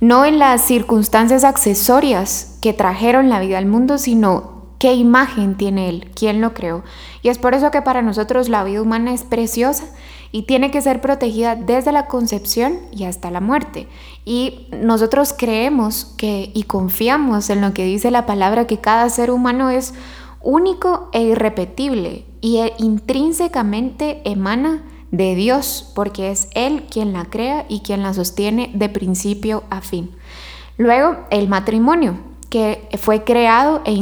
no 0.00 0.24
en 0.24 0.38
las 0.38 0.62
circunstancias 0.62 1.44
accesorias 1.44 2.58
que 2.60 2.72
trajeron 2.72 3.28
la 3.28 3.40
vida 3.40 3.58
al 3.58 3.66
mundo, 3.66 3.96
sino 3.96 4.66
qué 4.78 4.92
imagen 4.94 5.56
tiene 5.56 5.88
él, 5.88 6.10
quién 6.14 6.42
lo 6.42 6.52
creó. 6.52 6.84
Y 7.22 7.30
es 7.30 7.38
por 7.38 7.54
eso 7.54 7.70
que 7.70 7.80
para 7.80 8.02
nosotros 8.02 8.50
la 8.50 8.64
vida 8.64 8.82
humana 8.82 9.14
es 9.14 9.22
preciosa 9.22 9.84
y 10.34 10.42
tiene 10.42 10.72
que 10.72 10.82
ser 10.82 11.00
protegida 11.00 11.54
desde 11.54 11.92
la 11.92 12.08
concepción 12.08 12.80
y 12.90 13.04
hasta 13.04 13.30
la 13.30 13.40
muerte. 13.40 13.86
Y 14.24 14.66
nosotros 14.82 15.32
creemos 15.32 16.06
que 16.16 16.50
y 16.52 16.64
confiamos 16.64 17.50
en 17.50 17.60
lo 17.60 17.72
que 17.72 17.84
dice 17.84 18.10
la 18.10 18.26
palabra 18.26 18.66
que 18.66 18.80
cada 18.80 19.08
ser 19.10 19.30
humano 19.30 19.70
es 19.70 19.94
único 20.42 21.08
e 21.12 21.22
irrepetible 21.22 22.24
y 22.40 22.56
e 22.56 22.72
intrínsecamente 22.78 24.22
emana 24.28 24.82
de 25.12 25.36
Dios, 25.36 25.92
porque 25.94 26.32
es 26.32 26.48
Él 26.56 26.82
quien 26.90 27.12
la 27.12 27.26
crea 27.26 27.64
y 27.68 27.82
quien 27.82 28.02
la 28.02 28.12
sostiene 28.12 28.72
de 28.74 28.88
principio 28.88 29.62
a 29.70 29.82
fin. 29.82 30.10
Luego, 30.78 31.16
el 31.30 31.48
matrimonio, 31.48 32.18
que 32.50 32.88
fue 32.98 33.22
creado 33.22 33.82
e, 33.84 33.92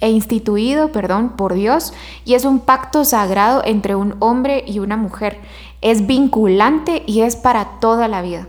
e 0.00 0.10
instituido 0.10 0.92
perdón, 0.92 1.36
por 1.36 1.54
Dios 1.54 1.92
y 2.24 2.34
es 2.34 2.44
un 2.44 2.60
pacto 2.60 3.04
sagrado 3.04 3.62
entre 3.64 3.94
un 3.94 4.16
hombre 4.18 4.64
y 4.66 4.78
una 4.78 4.96
mujer. 4.96 5.40
Es 5.80 6.06
vinculante 6.06 7.02
y 7.06 7.22
es 7.22 7.36
para 7.36 7.80
toda 7.80 8.08
la 8.08 8.22
vida. 8.22 8.48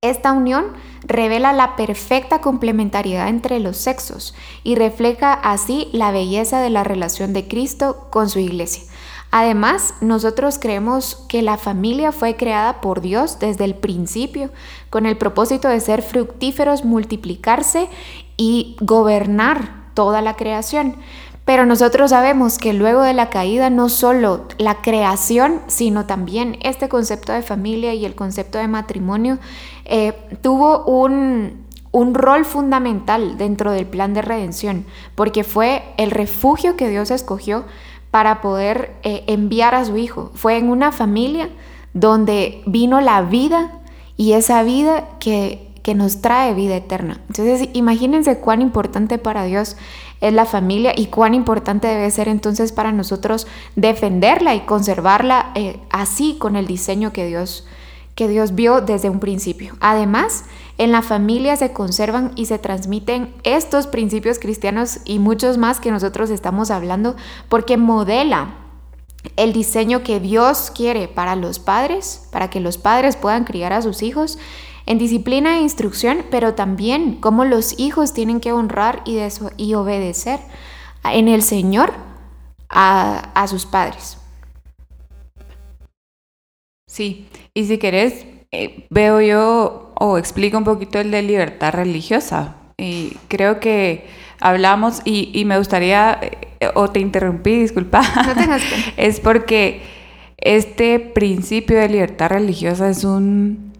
Esta 0.00 0.32
unión 0.32 0.66
revela 1.02 1.54
la 1.54 1.76
perfecta 1.76 2.42
complementariedad 2.42 3.28
entre 3.28 3.58
los 3.58 3.78
sexos 3.78 4.34
y 4.62 4.74
refleja 4.74 5.32
así 5.32 5.88
la 5.92 6.10
belleza 6.10 6.60
de 6.60 6.68
la 6.68 6.84
relación 6.84 7.32
de 7.32 7.48
Cristo 7.48 8.08
con 8.10 8.28
su 8.28 8.38
iglesia. 8.38 8.82
Además, 9.30 9.94
nosotros 10.00 10.58
creemos 10.60 11.16
que 11.28 11.42
la 11.42 11.56
familia 11.56 12.12
fue 12.12 12.36
creada 12.36 12.80
por 12.80 13.00
Dios 13.00 13.38
desde 13.40 13.64
el 13.64 13.74
principio, 13.74 14.50
con 14.90 15.06
el 15.06 15.16
propósito 15.16 15.68
de 15.68 15.80
ser 15.80 16.02
fructíferos, 16.02 16.84
multiplicarse 16.84 17.88
y 18.36 18.76
gobernar 18.80 19.83
toda 19.94 20.20
la 20.20 20.34
creación. 20.34 20.96
Pero 21.44 21.66
nosotros 21.66 22.10
sabemos 22.10 22.58
que 22.58 22.72
luego 22.72 23.02
de 23.02 23.12
la 23.12 23.28
caída 23.28 23.68
no 23.68 23.88
solo 23.88 24.46
la 24.56 24.76
creación, 24.76 25.60
sino 25.66 26.06
también 26.06 26.56
este 26.62 26.88
concepto 26.88 27.32
de 27.32 27.42
familia 27.42 27.92
y 27.92 28.06
el 28.06 28.14
concepto 28.14 28.58
de 28.58 28.66
matrimonio 28.66 29.38
eh, 29.84 30.14
tuvo 30.40 30.84
un, 30.84 31.64
un 31.92 32.14
rol 32.14 32.46
fundamental 32.46 33.36
dentro 33.36 33.72
del 33.72 33.86
plan 33.86 34.14
de 34.14 34.22
redención, 34.22 34.86
porque 35.14 35.44
fue 35.44 35.82
el 35.98 36.10
refugio 36.10 36.76
que 36.76 36.88
Dios 36.88 37.10
escogió 37.10 37.66
para 38.10 38.40
poder 38.40 38.94
eh, 39.02 39.24
enviar 39.26 39.74
a 39.74 39.84
su 39.84 39.96
hijo. 39.98 40.30
Fue 40.34 40.56
en 40.56 40.70
una 40.70 40.92
familia 40.92 41.50
donde 41.92 42.62
vino 42.64 43.00
la 43.00 43.20
vida 43.22 43.80
y 44.16 44.32
esa 44.32 44.62
vida 44.62 45.08
que, 45.18 45.73
que 45.84 45.94
nos 45.94 46.22
trae 46.22 46.54
vida 46.54 46.74
eterna. 46.76 47.20
Entonces, 47.28 47.68
imagínense 47.74 48.38
cuán 48.38 48.62
importante 48.62 49.18
para 49.18 49.44
Dios 49.44 49.76
es 50.22 50.32
la 50.32 50.46
familia 50.46 50.94
y 50.96 51.06
cuán 51.06 51.34
importante 51.34 51.86
debe 51.86 52.10
ser 52.10 52.26
entonces 52.26 52.72
para 52.72 52.90
nosotros 52.90 53.46
defenderla 53.76 54.54
y 54.54 54.60
conservarla 54.60 55.52
eh, 55.54 55.78
así 55.90 56.36
con 56.38 56.56
el 56.56 56.66
diseño 56.66 57.12
que 57.12 57.26
Dios, 57.26 57.66
que 58.14 58.28
Dios 58.28 58.54
vio 58.54 58.80
desde 58.80 59.10
un 59.10 59.20
principio. 59.20 59.76
Además, 59.80 60.44
en 60.78 60.90
la 60.90 61.02
familia 61.02 61.54
se 61.56 61.74
conservan 61.74 62.32
y 62.34 62.46
se 62.46 62.58
transmiten 62.58 63.34
estos 63.42 63.86
principios 63.86 64.38
cristianos 64.38 65.00
y 65.04 65.18
muchos 65.18 65.58
más 65.58 65.80
que 65.80 65.90
nosotros 65.90 66.30
estamos 66.30 66.70
hablando 66.70 67.14
porque 67.50 67.76
modela 67.76 68.54
el 69.36 69.52
diseño 69.52 70.02
que 70.02 70.18
Dios 70.18 70.72
quiere 70.74 71.08
para 71.08 71.36
los 71.36 71.58
padres, 71.58 72.26
para 72.32 72.48
que 72.48 72.60
los 72.60 72.78
padres 72.78 73.16
puedan 73.16 73.44
criar 73.44 73.74
a 73.74 73.82
sus 73.82 74.02
hijos 74.02 74.38
en 74.86 74.98
disciplina 74.98 75.58
e 75.58 75.62
instrucción, 75.62 76.24
pero 76.30 76.54
también 76.54 77.16
cómo 77.20 77.44
los 77.44 77.78
hijos 77.78 78.12
tienen 78.12 78.40
que 78.40 78.52
honrar 78.52 79.02
y, 79.04 79.18
y 79.56 79.74
obedecer 79.74 80.40
en 81.04 81.28
el 81.28 81.42
Señor 81.42 81.92
a, 82.68 83.46
sus 83.48 83.66
padres. 83.66 84.18
Sí, 86.86 87.28
y 87.54 87.64
si 87.64 87.78
querés, 87.78 88.26
eh, 88.52 88.86
veo 88.90 89.20
yo 89.20 89.92
o 89.98 90.18
explico 90.18 90.58
un 90.58 90.64
poquito 90.64 90.98
el 90.98 91.10
de 91.10 91.22
libertad 91.22 91.72
religiosa. 91.72 92.56
Y 92.76 93.16
creo 93.28 93.60
que 93.60 94.06
hablamos 94.40 95.02
y, 95.04 95.44
me 95.44 95.58
gustaría, 95.58 96.18
eh, 96.22 96.68
o 96.74 96.90
te 96.90 97.00
interrumpí, 97.00 97.60
disculpa, 97.60 98.02
es 98.96 99.20
porque 99.20 99.82
este 100.36 100.98
principio 100.98 101.78
de 101.78 101.88
libertad 101.88 102.30
religiosa 102.30 102.90
es 102.90 103.04
un 103.04 103.73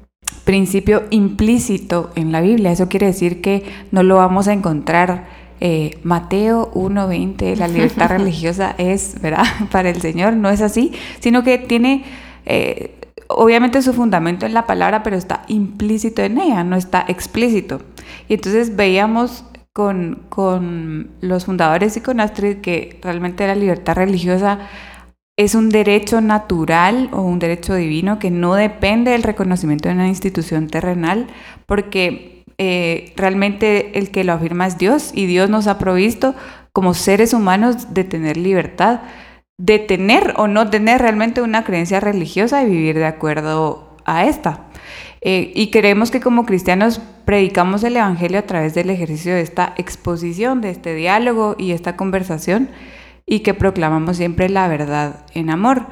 principio 0.44 1.04
implícito 1.10 2.10
en 2.14 2.32
la 2.32 2.40
Biblia. 2.40 2.70
Eso 2.70 2.88
quiere 2.88 3.06
decir 3.06 3.40
que 3.40 3.64
no 3.90 4.02
lo 4.02 4.16
vamos 4.16 4.48
a 4.48 4.52
encontrar. 4.52 5.44
Eh, 5.60 5.98
Mateo 6.02 6.70
1.20, 6.74 7.56
la 7.56 7.68
libertad 7.68 8.08
religiosa 8.18 8.74
es, 8.76 9.20
¿verdad? 9.22 9.44
Para 9.70 9.88
el 9.88 10.00
Señor, 10.00 10.34
no 10.34 10.50
es 10.50 10.60
así, 10.60 10.92
sino 11.20 11.42
que 11.42 11.58
tiene, 11.58 12.04
eh, 12.44 12.94
obviamente 13.28 13.80
su 13.80 13.94
fundamento 13.94 14.44
en 14.44 14.52
la 14.52 14.66
palabra, 14.66 15.02
pero 15.02 15.16
está 15.16 15.44
implícito 15.48 16.22
en 16.22 16.38
ella, 16.38 16.64
no 16.64 16.76
está 16.76 17.04
explícito. 17.08 17.80
Y 18.28 18.34
entonces 18.34 18.76
veíamos 18.76 19.44
con, 19.72 20.22
con 20.28 21.10
los 21.20 21.46
fundadores 21.46 21.96
y 21.96 22.00
con 22.00 22.20
Astrid 22.20 22.58
que 22.58 22.98
realmente 23.02 23.46
la 23.46 23.54
libertad 23.54 23.94
religiosa 23.94 24.58
es 25.36 25.54
un 25.54 25.68
derecho 25.68 26.20
natural 26.20 27.08
o 27.12 27.22
un 27.22 27.38
derecho 27.38 27.74
divino 27.74 28.18
que 28.18 28.30
no 28.30 28.54
depende 28.54 29.10
del 29.10 29.24
reconocimiento 29.24 29.88
de 29.88 29.94
una 29.96 30.08
institución 30.08 30.68
terrenal, 30.68 31.26
porque 31.66 32.44
eh, 32.58 33.12
realmente 33.16 33.98
el 33.98 34.10
que 34.10 34.22
lo 34.22 34.32
afirma 34.32 34.66
es 34.66 34.78
Dios 34.78 35.10
y 35.12 35.26
Dios 35.26 35.50
nos 35.50 35.66
ha 35.66 35.78
provisto 35.78 36.34
como 36.72 36.94
seres 36.94 37.32
humanos 37.32 37.92
de 37.94 38.04
tener 38.04 38.36
libertad, 38.36 39.00
de 39.58 39.80
tener 39.80 40.34
o 40.36 40.46
no 40.46 40.70
tener 40.70 41.00
realmente 41.00 41.42
una 41.42 41.64
creencia 41.64 41.98
religiosa 42.00 42.62
y 42.62 42.70
vivir 42.70 42.96
de 42.96 43.06
acuerdo 43.06 43.96
a 44.04 44.24
esta. 44.26 44.66
Eh, 45.20 45.52
y 45.54 45.70
creemos 45.70 46.10
que 46.10 46.20
como 46.20 46.44
cristianos 46.44 47.00
predicamos 47.24 47.82
el 47.82 47.96
Evangelio 47.96 48.38
a 48.38 48.42
través 48.42 48.74
del 48.74 48.90
ejercicio 48.90 49.34
de 49.34 49.40
esta 49.40 49.74
exposición, 49.78 50.60
de 50.60 50.70
este 50.70 50.94
diálogo 50.94 51.56
y 51.58 51.72
esta 51.72 51.96
conversación 51.96 52.68
y 53.26 53.40
que 53.40 53.54
proclamamos 53.54 54.16
siempre 54.16 54.48
la 54.48 54.68
verdad 54.68 55.24
en 55.34 55.50
amor. 55.50 55.86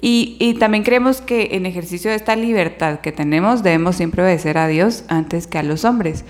Y, 0.00 0.54
también 0.60 0.84
creemos 0.84 1.20
que 1.20 1.56
en 1.56 1.66
ejercicio 1.66 2.10
de 2.10 2.16
esta 2.16 2.36
libertad 2.36 3.00
que 3.00 3.10
tenemos 3.10 3.64
debemos 3.64 3.96
siempre 3.96 4.22
obedecer 4.22 4.56
a 4.56 4.68
Dios 4.68 5.04
antes 5.08 5.48
que 5.48 5.58
a 5.58 5.64
los 5.64 5.84
hombres. 5.84 6.24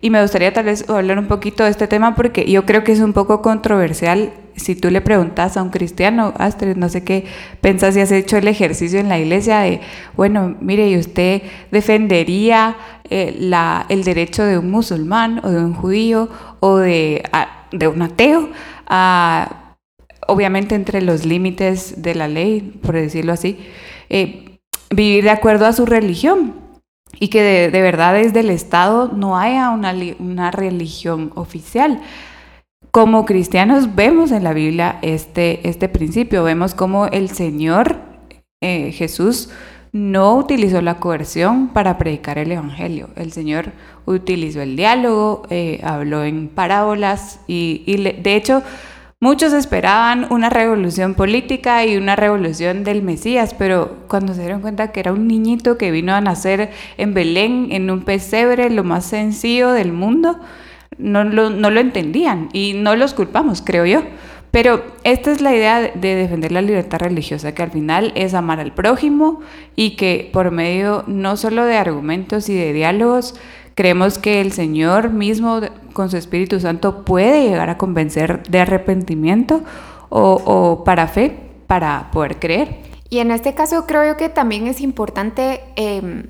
Y 0.00 0.10
me 0.10 0.20
gustaría 0.20 0.52
tal 0.52 0.64
vez 0.64 0.88
hablar 0.90 1.20
un 1.20 1.28
poquito 1.28 1.62
de 1.62 1.70
este 1.70 1.86
tema 1.86 2.16
porque 2.16 2.50
yo 2.50 2.66
creo 2.66 2.82
que 2.82 2.90
es 2.90 2.98
un 2.98 3.12
poco 3.12 3.40
controversial. 3.40 4.32
Si 4.56 4.74
tú 4.74 4.90
le 4.90 5.00
preguntas 5.00 5.56
a 5.56 5.62
un 5.62 5.70
cristiano, 5.70 6.34
Astrid, 6.36 6.74
no 6.76 6.88
sé 6.88 7.04
qué 7.04 7.24
pensás 7.60 7.94
si 7.94 8.00
has 8.00 8.10
hecho 8.10 8.36
el 8.36 8.48
ejercicio 8.48 8.98
en 8.98 9.08
la 9.08 9.20
iglesia 9.20 9.60
de, 9.60 9.80
bueno, 10.16 10.56
mire, 10.60 10.88
¿y 10.90 10.98
usted 10.98 11.42
defendería 11.70 12.76
eh, 13.08 13.36
la, 13.38 13.86
el 13.88 14.02
derecho 14.02 14.42
de 14.42 14.58
un 14.58 14.68
musulmán 14.72 15.40
o 15.44 15.50
de 15.50 15.64
un 15.64 15.74
judío 15.74 16.28
o 16.58 16.78
de, 16.78 17.22
de 17.70 17.86
un 17.86 18.02
ateo 18.02 18.48
a 18.88 19.61
obviamente 20.26 20.74
entre 20.74 21.02
los 21.02 21.24
límites 21.24 22.02
de 22.02 22.14
la 22.14 22.28
ley, 22.28 22.78
por 22.82 22.94
decirlo 22.94 23.32
así, 23.32 23.58
eh, 24.08 24.58
vivir 24.90 25.24
de 25.24 25.30
acuerdo 25.30 25.66
a 25.66 25.72
su 25.72 25.86
religión 25.86 26.54
y 27.18 27.28
que 27.28 27.42
de, 27.70 27.82
verdad 27.82 28.14
desde 28.14 28.40
el 28.40 28.50
Estado 28.50 29.10
no 29.14 29.38
haya 29.38 29.70
una, 29.70 29.94
una, 30.18 30.50
religión 30.50 31.32
oficial. 31.34 32.00
Como 32.90 33.24
cristianos 33.24 33.94
vemos 33.94 34.32
en 34.32 34.44
la 34.44 34.52
Biblia 34.52 34.98
este, 35.02 35.66
este 35.68 35.88
principio, 35.88 36.44
vemos 36.44 36.74
como 36.74 37.06
el 37.06 37.30
Señor 37.30 37.96
eh, 38.60 38.92
Jesús 38.92 39.50
no 39.92 40.36
utilizó 40.36 40.80
la 40.80 40.98
coerción 40.98 41.68
para 41.68 41.98
predicar 41.98 42.38
el 42.38 42.52
Evangelio. 42.52 43.10
El 43.14 43.30
Señor 43.32 43.72
utilizó 44.06 44.62
el 44.62 44.74
diálogo, 44.74 45.42
eh, 45.50 45.80
habló 45.84 46.24
en 46.24 46.48
parábolas 46.48 47.40
y, 47.46 47.82
y 47.86 47.96
de 47.96 48.36
hecho 48.36 48.62
Muchos 49.22 49.52
esperaban 49.52 50.26
una 50.30 50.50
revolución 50.50 51.14
política 51.14 51.86
y 51.86 51.96
una 51.96 52.16
revolución 52.16 52.82
del 52.82 53.02
Mesías, 53.02 53.54
pero 53.54 53.98
cuando 54.08 54.34
se 54.34 54.40
dieron 54.40 54.62
cuenta 54.62 54.90
que 54.90 54.98
era 54.98 55.12
un 55.12 55.28
niñito 55.28 55.78
que 55.78 55.92
vino 55.92 56.12
a 56.12 56.20
nacer 56.20 56.72
en 56.98 57.14
Belén, 57.14 57.68
en 57.70 57.88
un 57.88 58.02
pesebre, 58.02 58.68
lo 58.68 58.82
más 58.82 59.04
sencillo 59.04 59.70
del 59.70 59.92
mundo, 59.92 60.40
no 60.98 61.22
lo, 61.22 61.50
no 61.50 61.70
lo 61.70 61.78
entendían 61.78 62.48
y 62.52 62.72
no 62.74 62.96
los 62.96 63.14
culpamos, 63.14 63.62
creo 63.64 63.86
yo. 63.86 64.02
Pero 64.50 64.84
esta 65.04 65.30
es 65.30 65.40
la 65.40 65.54
idea 65.54 65.80
de 65.80 66.16
defender 66.16 66.50
la 66.50 66.60
libertad 66.60 66.98
religiosa, 66.98 67.54
que 67.54 67.62
al 67.62 67.70
final 67.70 68.10
es 68.16 68.34
amar 68.34 68.58
al 68.58 68.74
prójimo 68.74 69.40
y 69.76 69.90
que 69.94 70.30
por 70.32 70.50
medio 70.50 71.04
no 71.06 71.36
solo 71.36 71.64
de 71.64 71.76
argumentos 71.76 72.48
y 72.48 72.56
de 72.56 72.72
diálogos, 72.72 73.36
Creemos 73.74 74.18
que 74.18 74.40
el 74.40 74.52
Señor 74.52 75.10
mismo 75.10 75.60
con 75.92 76.10
su 76.10 76.16
Espíritu 76.16 76.60
Santo 76.60 77.04
puede 77.04 77.48
llegar 77.48 77.70
a 77.70 77.78
convencer 77.78 78.42
de 78.48 78.60
arrepentimiento 78.60 79.62
o, 80.08 80.82
para 80.84 81.08
fe, 81.08 81.38
para 81.66 82.10
poder 82.12 82.38
creer. 82.38 82.76
Y 83.08 83.18
en 83.18 83.30
este 83.30 83.54
caso 83.54 83.86
creo 83.86 84.06
yo 84.06 84.16
que 84.16 84.28
también 84.28 84.66
es 84.66 84.80
importante 84.80 85.60
em, 85.76 86.24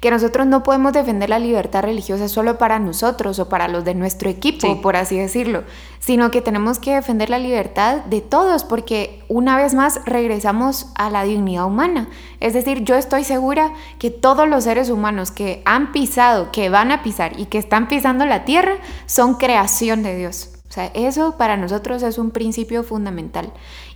que 0.00 0.10
nosotros 0.10 0.46
no 0.46 0.62
podemos 0.62 0.92
defender 0.92 1.30
la 1.30 1.38
libertad 1.38 1.82
religiosa 1.82 2.28
solo 2.28 2.58
para 2.58 2.78
nosotros 2.78 3.38
o 3.38 3.48
para 3.48 3.68
los 3.68 3.84
de 3.84 3.94
nuestro 3.94 4.28
equipo, 4.30 4.80
por 4.80 4.96
así 4.96 5.16
decirlo, 5.16 5.64
sino 5.98 6.30
que 6.30 6.42
tenemos 6.42 6.78
que 6.78 6.94
defender 6.94 7.30
la 7.30 7.38
libertad 7.38 8.04
de 8.04 8.20
todos, 8.20 8.64
porque 8.64 9.22
una 9.28 9.56
vez 9.56 9.74
más 9.74 10.00
regresamos 10.04 10.86
a 10.94 11.10
la 11.10 11.24
dignidad 11.24 11.66
humana. 11.66 12.08
Es 12.40 12.54
decir, 12.54 12.84
yo 12.84 12.96
estoy 12.96 13.24
segura 13.24 13.72
que 13.98 14.10
todos 14.10 14.48
los 14.48 14.64
seres 14.64 14.90
humanos 14.90 15.30
que 15.30 15.62
han 15.64 15.92
pisado, 15.92 16.50
que 16.50 16.68
van 16.68 16.90
a 16.90 17.02
pisar 17.02 17.38
y 17.38 17.46
que 17.46 17.58
están 17.58 17.88
pisando 17.88 18.26
la 18.26 18.44
tierra 18.44 18.74
son 19.06 19.34
creación 19.34 20.02
de 20.02 20.16
Dios. 20.16 20.50
O 20.68 20.74
sea, 20.74 20.86
eso 20.94 21.36
para 21.36 21.58
nosotros 21.58 22.02
es 22.02 22.16
un 22.16 22.30
principio 22.30 22.82
fundamental. 22.82 23.52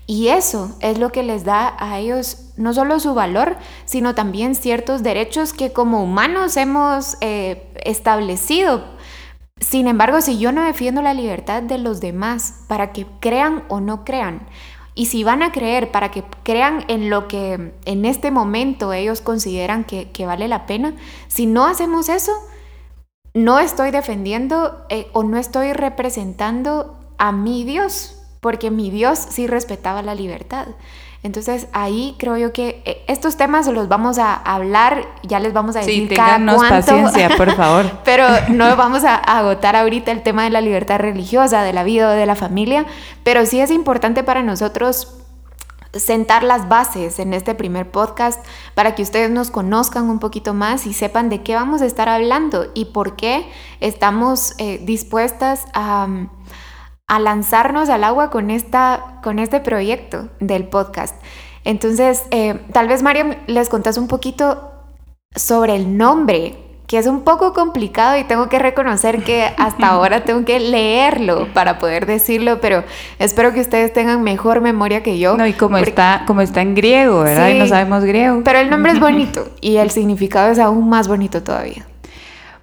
Y 0.07 0.29
eso 0.29 0.77
es 0.81 0.99
lo 0.99 1.11
que 1.11 1.25
les 1.25 1.45
da 1.45 1.77
a 1.79 1.99
ellos 1.99 2.53
no 2.57 2.73
solo 2.73 3.01
su 3.01 3.15
valor, 3.15 3.57
sino 3.85 4.15
también 4.15 4.55
ciertos 4.55 5.03
derechos 5.03 5.53
que 5.53 5.73
como 5.73 6.03
humanos 6.03 6.57
hemos 6.57 7.17
eh, 7.21 7.73
establecido. 7.85 8.85
Sin 9.59 9.89
embargo, 9.89 10.21
si 10.21 10.39
yo 10.39 10.53
no 10.53 10.63
defiendo 10.63 11.03
la 11.03 11.15
libertad 11.15 11.63
de 11.63 11.79
los 11.79 12.01
demás 12.01 12.61
para 12.69 12.93
que 12.93 13.07
crean 13.21 13.65
o 13.69 13.81
no 13.81 14.05
crean, 14.05 14.47
y 14.95 15.07
si 15.07 15.25
van 15.25 15.43
a 15.43 15.53
creer 15.53 15.91
para 15.91 16.11
que 16.11 16.25
crean 16.43 16.85
en 16.89 17.11
lo 17.11 17.29
que 17.29 17.75
en 17.85 18.05
este 18.07 18.31
momento 18.31 18.95
ellos 18.95 19.21
consideran 19.21 19.85
que, 19.85 20.27
vale 20.27 20.49
la 20.49 20.67
pena, 20.67 20.95
si 21.29 21.47
no 21.47 21.67
hacemos 21.67 22.09
eso, 22.09 22.33
no 23.35 23.59
estoy 23.59 23.91
defendiendo 23.91 24.87
eh, 24.89 25.09
o 25.13 25.23
no 25.23 25.37
estoy 25.37 25.75
representando 25.75 26.99
a 27.19 27.31
mi 27.31 27.65
Dios, 27.65 28.16
porque 28.47 28.71
mi 28.71 28.91
Dios 28.91 29.19
sí 29.19 29.49
respetaba 29.49 30.03
la 30.03 30.15
libertad. 30.15 30.69
Entonces 31.25 31.67
ahí 31.73 32.15
creo 32.17 32.37
yo 32.37 32.53
que 32.53 32.81
eh, 32.85 33.03
estos 33.09 33.37
temas 33.37 33.67
los 33.67 33.89
vamos 33.89 34.21
a 34.21 34.35
hablar, 34.35 35.05
ya 35.25 35.41
les 35.41 35.53
vamos 35.53 35.75
a 35.75 35.81
decir 35.81 36.09
sí, 36.09 36.15
cada 36.15 36.39
paciencia, 36.57 37.31
por 37.37 37.53
favor. 37.57 37.91
pero 38.05 38.25
no 38.51 38.77
vamos 38.77 39.03
a 39.03 39.17
agotar 39.17 39.75
ahorita 39.75 40.13
el 40.13 40.23
tema 40.23 40.45
de 40.45 40.51
la 40.51 40.61
libertad 40.61 41.01
religiosa, 41.01 41.65
de 41.65 41.73
la 41.73 41.83
vida 41.83 42.09
o 42.09 42.13
de 42.13 42.25
la 42.25 42.37
familia, 42.37 42.87
pero 43.25 43.45
sí 43.47 43.59
es 43.59 43.73
importante 43.73 44.23
para 44.23 44.45
nosotros 44.45 45.17
sentar 45.93 46.45
las 46.45 46.69
bases 46.69 47.19
en 47.19 47.35
este 47.35 47.57
primer 47.57 47.91
podcast 47.91 48.47
para 48.77 48.95
que 48.95 49.03
ustedes 49.03 49.29
nos 49.29 49.51
conozcan 49.51 50.09
un 50.09 50.21
poquito 50.21 50.55
más 50.55 50.87
y 50.87 50.93
sepan 50.93 51.31
de 51.31 51.43
qué 51.43 51.57
vamos 51.57 51.83
a 51.83 51.87
estar 51.87 52.09
hablando 52.09 52.67
y 52.75 52.85
por 52.85 53.17
qué 53.17 53.51
estamos 53.81 54.55
eh, 54.59 54.81
dispuestas 54.85 55.67
a 55.75 56.07
a 57.09 57.19
lanzarnos 57.19 57.89
al 57.89 58.05
agua 58.05 58.31
con, 58.31 58.51
esta, 58.51 59.21
con 59.23 59.39
este 59.39 59.61
proyecto 59.61 60.29
del 60.41 60.65
podcast. 60.65 61.15
Entonces, 61.65 62.23
eh, 62.31 62.61
tal 62.73 62.89
vez 62.89 63.03
Mariam 63.03 63.35
les 63.47 63.69
contás 63.69 63.99
un 63.99 64.09
poquito 64.09 64.73
sobre 65.35 65.77
el 65.77 65.97
nombre 65.97 66.57
que 66.87 66.99
es 66.99 67.07
un 67.07 67.23
poco 67.23 67.53
complicado 67.53 68.17
y 68.17 68.25
tengo 68.25 68.49
que 68.49 68.59
reconocer 68.59 69.25
que 69.25 69.51
hasta 69.57 69.89
ahora 69.91 70.25
tengo 70.25 70.45
que 70.45 70.61
leerlo 70.61 71.49
para 71.53 71.79
poder 71.79 72.07
decirlo, 72.07 72.61
pero 72.61 72.85
espero 73.19 73.53
que 73.53 73.61
ustedes 73.61 73.93
tengan 73.93 74.23
mejor 74.23 74.61
memoria 74.61 75.03
que 75.03 75.19
yo. 75.19 75.37
No, 75.37 75.47
y 75.47 75.53
como, 75.53 75.79
está, 75.79 76.23
como 76.27 76.41
está 76.43 76.63
en 76.63 76.75
griego, 76.75 77.21
¿verdad? 77.21 77.49
y 77.49 77.59
no 77.59 77.67
sabemos 77.67 78.05
griego. 78.05 78.43
Pero 78.45 78.59
el 78.61 78.71
nombre 78.71 78.93
es 78.93 79.01
bonito 79.01 79.49
y 79.61 79.77
el 79.77 79.91
significado 79.91 80.51
es 80.51 80.59
aún 80.59 80.89
más 80.89 81.09
bonito 81.09 81.43
todavía. 81.43 81.87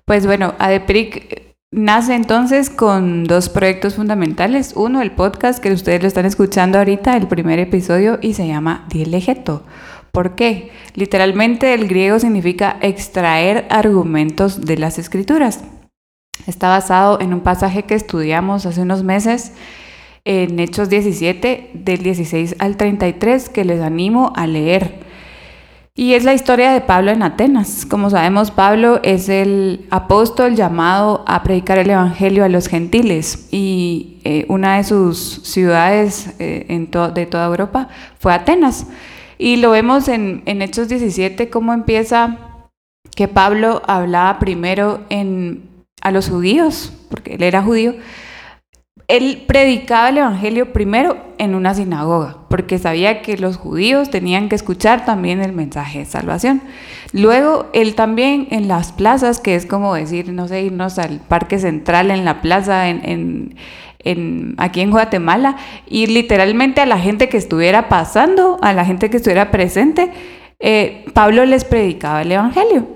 Pues 0.05 0.25
bueno, 0.25 0.53
ADEPRIC 0.59 1.52
nace 1.73 2.15
entonces 2.15 2.69
con 2.69 3.23
dos 3.25 3.49
proyectos 3.49 3.95
fundamentales. 3.95 4.73
Uno, 4.75 5.01
el 5.01 5.11
podcast 5.11 5.59
que 5.59 5.71
ustedes 5.71 6.01
lo 6.01 6.07
están 6.07 6.25
escuchando 6.25 6.77
ahorita, 6.77 7.17
el 7.17 7.27
primer 7.27 7.59
episodio, 7.59 8.19
y 8.21 8.35
se 8.35 8.47
llama 8.47 8.85
Dielegeto 8.89 9.63
¿Por 10.11 10.35
qué? 10.35 10.69
Literalmente 10.93 11.73
el 11.73 11.87
griego 11.87 12.19
significa 12.19 12.77
extraer 12.81 13.65
argumentos 13.71 14.61
de 14.61 14.77
las 14.77 14.99
escrituras. 14.99 15.63
Está 16.45 16.69
basado 16.69 17.19
en 17.19 17.33
un 17.33 17.41
pasaje 17.41 17.83
que 17.83 17.95
estudiamos 17.95 18.67
hace 18.67 18.81
unos 18.81 19.03
meses 19.03 19.53
en 20.23 20.59
Hechos 20.59 20.89
17, 20.89 21.71
del 21.73 22.03
16 22.03 22.57
al 22.59 22.77
33, 22.77 23.49
que 23.49 23.65
les 23.65 23.81
animo 23.81 24.33
a 24.35 24.45
leer. 24.45 24.99
Y 25.95 26.15
es 26.15 26.23
la 26.23 26.33
historia 26.33 26.71
de 26.71 26.81
Pablo 26.81 27.11
en 27.11 27.21
Atenas. 27.21 27.85
Como 27.85 28.09
sabemos, 28.09 28.49
Pablo 28.49 28.99
es 29.03 29.29
el 29.29 29.85
apóstol 29.91 30.55
llamado 30.55 31.23
a 31.27 31.43
predicar 31.43 31.77
el 31.77 31.91
Evangelio 31.91 32.43
a 32.43 32.49
los 32.49 32.67
gentiles 32.67 33.47
y 33.51 34.17
eh, 34.23 34.47
una 34.49 34.77
de 34.77 34.85
sus 34.85 35.41
ciudades 35.43 36.33
eh, 36.39 36.65
de 37.13 37.25
toda 37.27 37.45
Europa 37.45 37.89
fue 38.17 38.33
Atenas. 38.33 38.87
Y 39.37 39.57
lo 39.57 39.69
vemos 39.69 40.07
en, 40.07 40.41
Hechos 40.47 40.87
17, 40.87 41.51
cómo 41.51 41.73
empieza 41.73 42.39
que 43.15 43.27
Pablo 43.27 43.83
hablaba 43.85 44.39
primero 44.39 45.01
en, 45.09 45.69
a 46.01 46.09
los 46.09 46.27
judíos, 46.27 46.91
porque 47.11 47.35
él 47.35 47.43
era 47.43 47.61
judío. 47.61 47.93
Él 49.13 49.43
predicaba 49.45 50.09
el 50.09 50.17
Evangelio 50.17 50.73
primero 50.73 51.17
en 51.37 51.53
una 51.53 51.75
sinagoga, 51.75 52.37
porque 52.49 52.79
sabía 52.79 53.21
que 53.21 53.37
los 53.37 53.57
judíos 53.57 54.09
tenían 54.09 54.49
que 54.49 54.55
escuchar 54.55 55.05
también 55.05 55.39
el 55.39 55.53
mensaje 55.53 55.99
de 55.99 56.05
salvación. 56.05 56.61
Luego, 57.11 57.67
él 57.73 57.93
también 57.93 58.47
en 58.49 58.67
las 58.67 58.91
plazas, 58.91 59.39
que 59.39 59.53
es 59.53 59.67
como 59.67 59.93
decir, 59.93 60.33
no 60.33 60.47
sé, 60.47 60.63
irnos 60.63 60.97
al 60.97 61.19
parque 61.19 61.59
central 61.59 62.09
en 62.09 62.25
la 62.25 62.41
plaza, 62.41 62.89
en 62.89 63.55
aquí 64.57 64.81
en 64.81 64.89
Guatemala, 64.89 65.57
y 65.87 66.07
literalmente 66.07 66.81
a 66.81 66.87
la 66.87 66.97
gente 66.97 67.29
que 67.29 67.37
estuviera 67.37 67.89
pasando, 67.89 68.57
a 68.63 68.73
la 68.73 68.83
gente 68.83 69.11
que 69.11 69.17
estuviera 69.17 69.51
presente, 69.51 70.11
eh, 70.59 71.05
Pablo 71.13 71.45
les 71.45 71.65
predicaba 71.65 72.23
el 72.23 72.31
Evangelio. 72.31 72.87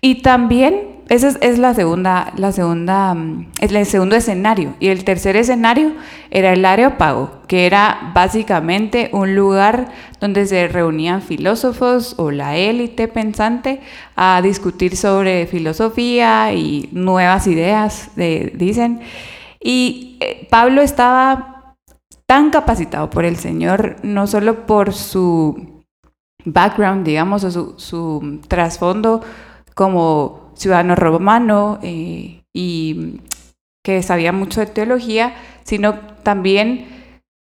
Y 0.00 0.22
también, 0.22 0.97
esa 1.08 1.28
es, 1.40 1.58
la 1.58 1.74
segunda, 1.74 2.32
la 2.36 2.52
segunda, 2.52 3.14
mm, 3.14 3.52
el 3.60 3.86
segundo 3.86 4.16
escenario. 4.16 4.74
Y 4.78 4.88
el 4.88 5.04
tercer 5.04 5.36
escenario 5.36 5.92
era 6.30 6.52
el 6.52 6.64
Areópago, 6.64 7.42
que 7.46 7.66
era 7.66 8.12
básicamente 8.14 9.10
un 9.12 9.34
lugar 9.34 9.88
donde 10.20 10.46
se 10.46 10.68
reunían 10.68 11.22
filósofos 11.22 12.14
o 12.18 12.30
la 12.30 12.56
élite 12.56 13.08
pensante 13.08 13.80
a 14.16 14.40
discutir 14.42 14.96
sobre 14.96 15.46
filosofía 15.46 16.52
y 16.52 16.88
nuevas 16.92 17.46
ideas, 17.46 18.10
dicen. 18.14 19.00
Y 19.60 20.18
eh, 20.20 20.46
Pablo 20.50 20.82
estaba 20.82 21.76
tan 22.26 22.50
capacitado 22.50 23.08
por 23.08 23.24
el 23.24 23.36
Señor, 23.36 23.96
no 24.02 24.26
solo 24.26 24.66
por 24.66 24.92
su 24.92 25.82
background, 26.44 27.06
digamos, 27.06 27.44
o 27.44 27.78
su, 27.78 28.40
trasfondo 28.48 29.22
como 29.74 30.47
ciudadano 30.58 30.94
romano 30.94 31.78
eh, 31.82 32.42
y 32.52 33.20
que 33.82 34.02
sabía 34.02 34.32
mucho 34.32 34.60
de 34.60 34.66
teología, 34.66 35.34
sino 35.64 35.94
también 36.22 36.86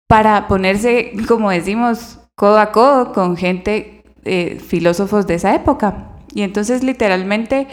para 0.09 0.47
ponerse, 0.47 1.13
como 1.27 1.49
decimos, 1.49 2.19
codo 2.35 2.59
a 2.59 2.71
codo 2.71 3.13
con 3.13 3.37
gente, 3.37 4.03
eh, 4.25 4.59
filósofos 4.59 5.25
de 5.27 5.35
esa 5.35 5.55
época. 5.55 6.09
Y 6.33 6.41
entonces 6.41 6.83
literalmente, 6.83 7.67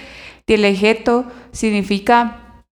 dielegeto 0.46 1.24
significa 1.52 2.64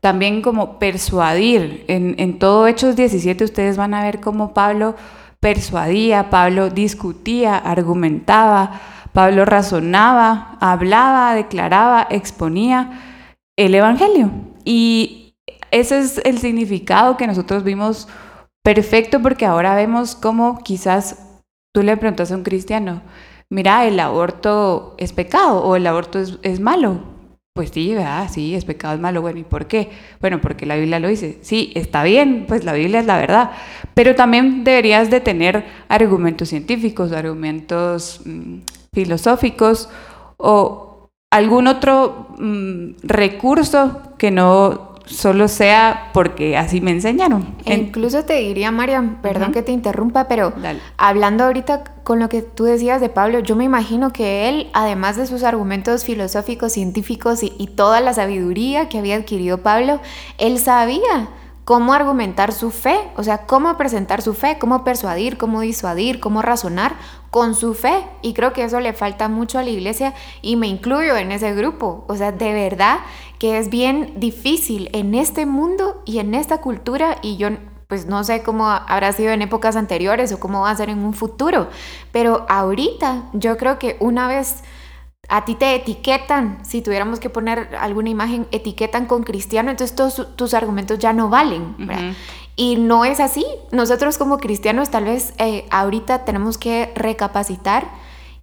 también 0.00 0.42
como 0.42 0.78
persuadir. 0.78 1.84
En, 1.88 2.38
todo 2.38 2.66
Hechos 2.66 2.96
17 2.96 3.44
ustedes 3.44 3.76
van 3.76 3.94
a 3.94 4.02
ver 4.02 4.20
cómo 4.20 4.54
Pablo 4.54 4.96
persuadía, 5.40 6.30
Pablo 6.30 6.70
discutía, 6.70 7.56
argumentaba, 7.56 8.80
Pablo 9.12 9.44
razonaba, 9.44 10.56
hablaba, 10.60 11.34
declaraba, 11.34 12.06
exponía 12.10 13.00
el 13.56 13.74
Evangelio. 13.74 14.30
Y 14.64 15.34
ese 15.70 15.98
es 15.98 16.18
el 16.24 16.38
significado 16.38 17.16
que 17.16 17.26
nosotros 17.26 17.64
vimos 17.64 18.08
perfecto 18.62 19.20
porque 19.22 19.46
ahora 19.46 19.74
vemos 19.74 20.14
cómo 20.14 20.58
quizás 20.62 21.40
tú 21.74 21.82
le 21.82 21.96
preguntas 21.96 22.32
a 22.32 22.36
un 22.36 22.42
cristiano, 22.42 23.02
mira, 23.50 23.86
el 23.86 23.98
aborto 24.00 24.94
es 24.98 25.12
pecado 25.12 25.62
o 25.62 25.76
el 25.76 25.86
aborto 25.86 26.18
es, 26.18 26.38
es 26.42 26.60
malo. 26.60 27.18
Pues 27.54 27.70
sí, 27.70 27.92
¿verdad? 27.92 28.28
Sí, 28.30 28.54
es 28.54 28.64
pecado, 28.64 28.94
es 28.94 29.00
malo. 29.00 29.20
Bueno, 29.20 29.40
¿y 29.40 29.44
por 29.44 29.66
qué? 29.66 29.90
Bueno, 30.20 30.40
porque 30.40 30.64
la 30.64 30.76
Biblia 30.76 31.00
lo 31.00 31.08
dice. 31.08 31.38
Sí, 31.42 31.72
está 31.74 32.04
bien, 32.04 32.44
pues 32.46 32.62
la 32.62 32.72
Biblia 32.72 33.00
es 33.00 33.06
la 33.06 33.18
verdad. 33.18 33.50
Pero 33.94 34.14
también 34.14 34.62
deberías 34.62 35.10
de 35.10 35.20
tener 35.20 35.64
argumentos 35.88 36.50
científicos, 36.50 37.10
argumentos 37.10 38.20
mm, 38.24 38.58
filosóficos 38.92 39.88
o 40.36 41.10
algún 41.30 41.66
otro 41.66 42.28
mm, 42.38 42.96
recurso 43.02 44.02
que 44.18 44.30
no 44.30 44.88
solo 45.08 45.48
sea 45.48 46.10
porque 46.12 46.56
así 46.56 46.80
me 46.80 46.90
enseñaron. 46.90 47.54
E 47.64 47.74
incluso 47.74 48.24
te 48.24 48.34
diría, 48.34 48.70
Mariam, 48.70 49.20
perdón 49.22 49.52
que 49.52 49.62
te 49.62 49.72
interrumpa, 49.72 50.28
pero 50.28 50.52
hablando 50.96 51.44
ahorita 51.44 51.84
con 52.04 52.18
lo 52.18 52.28
que 52.28 52.42
tú 52.42 52.64
decías 52.64 53.00
de 53.00 53.08
Pablo, 53.08 53.40
yo 53.40 53.56
me 53.56 53.64
imagino 53.64 54.12
que 54.12 54.48
él, 54.48 54.68
además 54.72 55.16
de 55.16 55.26
sus 55.26 55.42
argumentos 55.42 56.04
filosóficos, 56.04 56.72
científicos 56.72 57.40
y 57.42 57.66
toda 57.68 58.00
la 58.00 58.14
sabiduría 58.14 58.88
que 58.88 58.98
había 58.98 59.16
adquirido 59.16 59.58
Pablo, 59.58 60.00
él 60.36 60.58
sabía 60.58 61.30
cómo 61.68 61.92
argumentar 61.92 62.54
su 62.54 62.70
fe, 62.70 62.98
o 63.18 63.22
sea, 63.22 63.44
cómo 63.44 63.76
presentar 63.76 64.22
su 64.22 64.32
fe, 64.32 64.56
cómo 64.58 64.84
persuadir, 64.84 65.36
cómo 65.36 65.60
disuadir, 65.60 66.18
cómo 66.18 66.40
razonar 66.40 66.96
con 67.28 67.54
su 67.54 67.74
fe. 67.74 68.06
Y 68.22 68.32
creo 68.32 68.54
que 68.54 68.64
eso 68.64 68.80
le 68.80 68.94
falta 68.94 69.28
mucho 69.28 69.58
a 69.58 69.62
la 69.62 69.68
iglesia 69.68 70.14
y 70.40 70.56
me 70.56 70.66
incluyo 70.66 71.14
en 71.18 71.30
ese 71.30 71.54
grupo. 71.54 72.06
O 72.08 72.16
sea, 72.16 72.32
de 72.32 72.54
verdad 72.54 73.00
que 73.38 73.58
es 73.58 73.68
bien 73.68 74.14
difícil 74.16 74.88
en 74.94 75.14
este 75.14 75.44
mundo 75.44 76.00
y 76.06 76.20
en 76.20 76.34
esta 76.34 76.62
cultura 76.62 77.18
y 77.20 77.36
yo 77.36 77.50
pues 77.86 78.06
no 78.06 78.24
sé 78.24 78.42
cómo 78.42 78.66
habrá 78.66 79.12
sido 79.12 79.32
en 79.32 79.42
épocas 79.42 79.76
anteriores 79.76 80.32
o 80.32 80.40
cómo 80.40 80.62
va 80.62 80.70
a 80.70 80.76
ser 80.76 80.88
en 80.88 81.00
un 81.00 81.12
futuro, 81.12 81.68
pero 82.12 82.46
ahorita 82.48 83.24
yo 83.34 83.58
creo 83.58 83.78
que 83.78 83.98
una 84.00 84.26
vez 84.26 84.62
a 85.28 85.44
ti 85.44 85.54
te 85.54 85.74
etiquetan, 85.74 86.58
si 86.64 86.80
tuviéramos 86.80 87.20
que 87.20 87.28
poner 87.28 87.76
alguna 87.78 88.08
imagen, 88.08 88.46
etiquetan 88.50 89.06
con 89.06 89.22
cristiano, 89.24 89.70
entonces 89.70 89.94
todos 89.94 90.34
tus 90.36 90.54
argumentos 90.54 90.98
ya 90.98 91.12
no 91.12 91.28
valen. 91.28 91.76
Y 92.56 92.76
no 92.76 93.04
es 93.04 93.20
así. 93.20 93.46
Nosotros 93.70 94.18
como 94.18 94.38
cristianos 94.38 94.90
tal 94.90 95.04
vez 95.04 95.34
eh, 95.38 95.66
ahorita 95.70 96.24
tenemos 96.24 96.58
que 96.58 96.92
recapacitar 96.96 97.88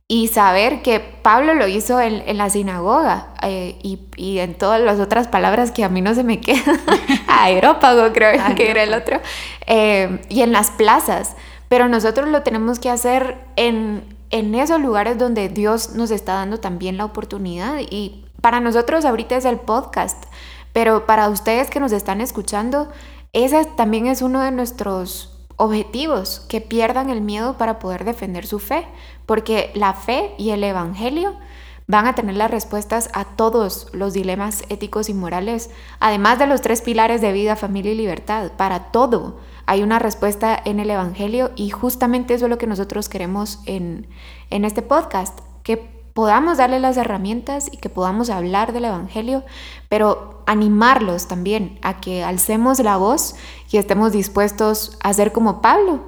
y 0.08 0.28
saber 0.28 0.84
que 0.84 1.00
Pablo 1.00 1.56
lo 1.56 1.67
hizo 1.67 2.00
en, 2.00 2.38
la 2.38 2.50
sinagoga 2.52 3.34
eh, 3.41 3.78
y, 3.82 4.38
en 4.38 4.54
todas 4.54 4.80
las 4.80 5.00
otras 5.00 5.28
palabras 5.28 5.71
que 5.71 5.84
a 5.84 5.89
mí 5.89 6.02
no 6.02 6.13
se 6.13 6.24
me 6.24 6.39
quedan, 6.39 6.80
aerópago 7.28 8.13
creo 8.13 8.39
que 8.56 8.69
era 8.69 8.84
el 8.84 8.93
otro, 8.93 9.19
eh, 9.65 10.21
y 10.30 10.41
en 10.41 10.52
las 10.52 10.69
plazas. 10.71 11.36
Pero 11.67 11.89
nosotros 11.89 12.30
lo 12.30 12.43
tenemos 12.43 12.78
que 12.78 12.91
hacer 12.91 13.38
en, 13.56 14.14
en 14.36 14.54
esos 14.54 14.82
lugares 14.82 15.17
donde 15.17 15.48
Dios 15.48 15.91
nos 15.95 16.12
está 16.12 16.34
dando 16.34 16.60
también 16.60 16.98
la 16.98 17.06
oportunidad. 17.06 17.80
Y 17.89 18.26
para 18.41 18.60
nosotros 18.60 19.06
ahorita 19.06 19.38
es 19.38 19.45
el 19.45 19.62
podcast, 19.62 20.26
pero 20.74 21.06
para 21.06 21.30
ustedes 21.30 21.69
que 21.69 21.80
nos 21.80 21.93
están 21.93 22.19
escuchando, 22.19 22.89
ese 23.32 23.63
también 23.63 24.08
es 24.08 24.21
uno 24.21 24.41
de 24.41 24.52
nuestros 24.52 25.39
objetivos, 25.56 26.41
que 26.50 26.60
pierdan 26.60 27.10
el 27.10 27.21
miedo 27.21 27.58
para 27.58 27.80
poder 27.80 28.04
defender 28.04 28.45
su 28.45 28.60
fe, 28.60 28.86
porque 29.26 29.71
la 29.74 29.93
fe 29.93 30.34
y 30.38 30.50
el 30.50 30.65
Evangelio 30.65 31.38
van 31.88 32.06
a 32.06 32.13
tener 32.13 32.36
las 32.36 32.52
respuestas 32.52 33.10
a 33.13 33.24
todos 33.24 33.88
los 33.93 34.12
dilemas 34.12 34.63
éticos 34.67 35.08
y 35.08 35.13
morales, 35.13 35.69
además 36.02 36.39
de 36.39 36.48
los 36.48 36.60
tres 36.60 36.82
pilares 36.82 37.21
de 37.21 37.32
vida, 37.32 37.56
familia 37.56 37.93
y 37.93 37.95
libertad, 37.95 38.52
para 38.58 38.91
todo 38.91 39.39
hay 39.65 39.84
una 39.84 39.99
respuesta 39.99 40.60
en 40.63 40.80
el 40.80 40.89
Evangelio 40.89 41.51
y 41.56 41.69
justamente 41.69 42.34
eso 42.34 42.45
es 42.45 42.49
lo 42.49 42.58
que 42.58 42.67
nosotros 42.67 43.10
queremos 43.10 43.60
en, 43.65 44.08
este 44.49 44.82
podcast, 44.82 45.39
que 45.63 45.78
podamos 46.13 46.58
darle 46.58 46.80
las 46.80 46.97
herramientas 46.97 47.69
y 47.71 47.78
que 47.78 47.89
podamos 47.89 48.30
hablar 48.30 48.73
del 48.73 48.86
Evangelio, 48.86 49.43
pero 49.89 50.43
animarlos 50.45 51.28
también 51.28 51.80
a 51.82 51.99
que 51.99 52.23
alcemos 52.23 52.80
la 52.80 52.97
voz 52.97 53.36
y 53.71 53.78
estemos 53.78 54.12
dispuestos 54.12 54.97
a 55.01 55.13
ser 55.13 55.32
como 55.32 55.62
Pablo, 55.62 56.04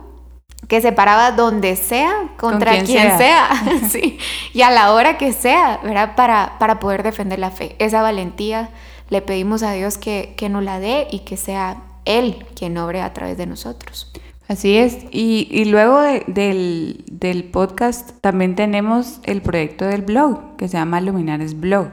que 0.68 0.82
se 0.82 0.92
paraba 0.92 1.32
donde 1.32 1.76
sea, 1.76 2.30
contra 2.38 2.84
quien, 2.84 3.18
sea, 3.18 3.50
sí, 3.90 4.20
y 4.54 4.62
a 4.62 4.70
la 4.70 4.94
hora 4.94 5.18
que 5.18 5.34
sea, 5.34 5.80
¿verdad? 5.84 6.16
Para, 6.16 6.58
para 6.60 6.80
poder 6.80 7.04
defender 7.04 7.40
la 7.40 7.52
fe. 7.52 7.76
Esa 7.80 8.02
valentía 8.02 8.70
le 9.10 9.22
pedimos 9.22 9.64
a 9.64 9.72
Dios 9.72 9.98
que, 9.98 10.36
que 10.38 10.50
nos 10.50 10.64
la 10.64 10.80
dé 10.80 11.08
y 11.12 11.20
que 11.20 11.38
sea 11.38 11.87
Él 12.08 12.46
quien 12.56 12.78
obre 12.78 13.02
a 13.02 13.14
través 13.14 13.38
de 13.38 13.46
nosotros. 13.46 14.12
Así 14.48 14.78
es, 14.78 15.00
y, 15.12 15.50
y 15.52 15.66
luego 15.66 16.00
del, 16.02 17.04
del, 17.12 17.44
podcast 17.44 18.12
también 18.22 18.56
tenemos 18.56 19.20
el 19.24 19.42
proyecto 19.42 19.84
del 19.86 20.04
blog, 20.04 20.56
que 20.56 20.70
se 20.70 20.78
llama 20.78 21.02
Luminares 21.02 21.60
Blog. 21.60 21.90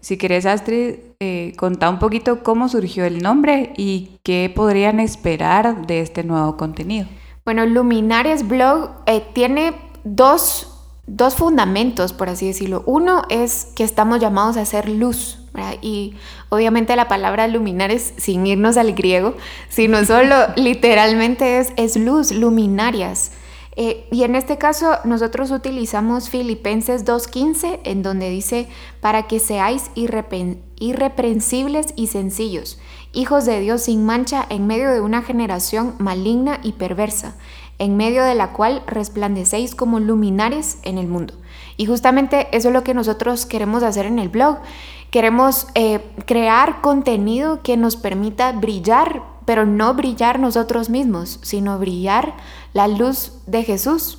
Si 0.00 0.16
querés, 0.16 0.44
Astrid, 0.44 0.94
eh, 1.20 1.54
contar 1.56 1.90
un 1.90 1.98
poquito 1.98 2.42
cómo 2.42 2.68
surgió 2.68 3.04
el 3.04 3.22
nombre 3.22 3.72
y 3.76 4.18
qué 4.24 4.52
podrían 4.54 5.00
esperar 5.00 5.86
de 5.86 6.00
este 6.00 6.24
nuevo 6.24 6.56
contenido. 6.56 7.06
Bueno, 7.44 7.64
Luminares 7.66 8.46
Blog 8.46 8.90
eh, 9.06 9.24
tiene 9.32 9.74
dos, 10.04 10.68
dos, 11.06 11.34
fundamentos, 11.34 12.12
por 12.12 12.28
así 12.28 12.46
decirlo. 12.46 12.82
Uno 12.86 13.22
es 13.30 13.72
que 13.74 13.84
estamos 13.84 14.20
llamados 14.20 14.56
a 14.56 14.62
hacer 14.62 14.88
luz, 14.88 15.47
y 15.80 16.14
obviamente 16.48 16.96
la 16.96 17.08
palabra 17.08 17.48
luminares, 17.48 18.14
sin 18.16 18.46
irnos 18.46 18.76
al 18.76 18.92
griego, 18.94 19.34
sino 19.68 20.04
solo 20.04 20.34
literalmente 20.56 21.58
es, 21.58 21.72
es 21.76 21.96
luz, 21.96 22.32
luminarias. 22.32 23.32
Eh, 23.76 24.08
y 24.10 24.24
en 24.24 24.34
este 24.34 24.58
caso 24.58 24.98
nosotros 25.04 25.52
utilizamos 25.52 26.30
Filipenses 26.30 27.04
2.15, 27.04 27.78
en 27.84 28.02
donde 28.02 28.28
dice, 28.28 28.66
para 29.00 29.28
que 29.28 29.38
seáis 29.38 29.90
irreprensibles 29.94 31.92
y 31.94 32.08
sencillos 32.08 32.78
hijos 33.12 33.46
de 33.46 33.60
Dios 33.60 33.82
sin 33.82 34.04
mancha 34.04 34.46
en 34.48 34.66
medio 34.66 34.90
de 34.90 35.00
una 35.00 35.22
generación 35.22 35.94
maligna 35.98 36.60
y 36.62 36.72
perversa, 36.72 37.36
en 37.78 37.96
medio 37.96 38.24
de 38.24 38.34
la 38.34 38.52
cual 38.52 38.82
resplandecéis 38.86 39.74
como 39.74 40.00
luminares 40.00 40.78
en 40.82 40.98
el 40.98 41.06
mundo. 41.06 41.34
Y 41.76 41.86
justamente 41.86 42.48
eso 42.52 42.68
es 42.68 42.74
lo 42.74 42.82
que 42.82 42.94
nosotros 42.94 43.46
queremos 43.46 43.82
hacer 43.82 44.06
en 44.06 44.18
el 44.18 44.28
blog. 44.28 44.58
Queremos 45.10 45.66
eh, 45.74 46.00
crear 46.26 46.80
contenido 46.80 47.62
que 47.62 47.76
nos 47.76 47.96
permita 47.96 48.52
brillar, 48.52 49.22
pero 49.46 49.64
no 49.64 49.94
brillar 49.94 50.38
nosotros 50.38 50.90
mismos, 50.90 51.40
sino 51.42 51.78
brillar 51.78 52.34
la 52.74 52.88
luz 52.88 53.32
de 53.46 53.64
Jesús. 53.64 54.18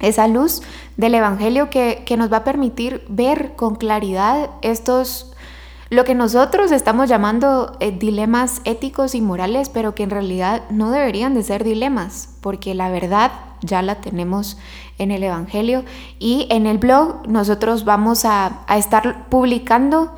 Esa 0.00 0.28
luz 0.28 0.60
del 0.98 1.14
Evangelio 1.14 1.70
que, 1.70 2.02
que 2.04 2.16
nos 2.18 2.30
va 2.30 2.38
a 2.38 2.44
permitir 2.44 3.04
ver 3.08 3.56
con 3.56 3.76
claridad 3.76 4.50
estos 4.60 5.33
lo 5.94 6.04
que 6.04 6.14
nosotros 6.14 6.72
estamos 6.72 7.08
llamando 7.08 7.76
eh, 7.80 7.92
dilemas 7.92 8.60
éticos 8.64 9.14
y 9.14 9.20
morales, 9.20 9.68
pero 9.68 9.94
que 9.94 10.02
en 10.02 10.10
realidad 10.10 10.62
no 10.70 10.90
deberían 10.90 11.34
de 11.34 11.42
ser 11.42 11.64
dilemas, 11.64 12.36
porque 12.40 12.74
la 12.74 12.90
verdad 12.90 13.32
ya 13.62 13.80
la 13.82 14.00
tenemos 14.00 14.58
en 14.98 15.10
el 15.10 15.22
Evangelio 15.22 15.84
y 16.18 16.46
en 16.50 16.66
el 16.66 16.78
blog 16.78 17.26
nosotros 17.28 17.84
vamos 17.84 18.24
a, 18.24 18.64
a 18.66 18.76
estar 18.76 19.28
publicando 19.28 20.14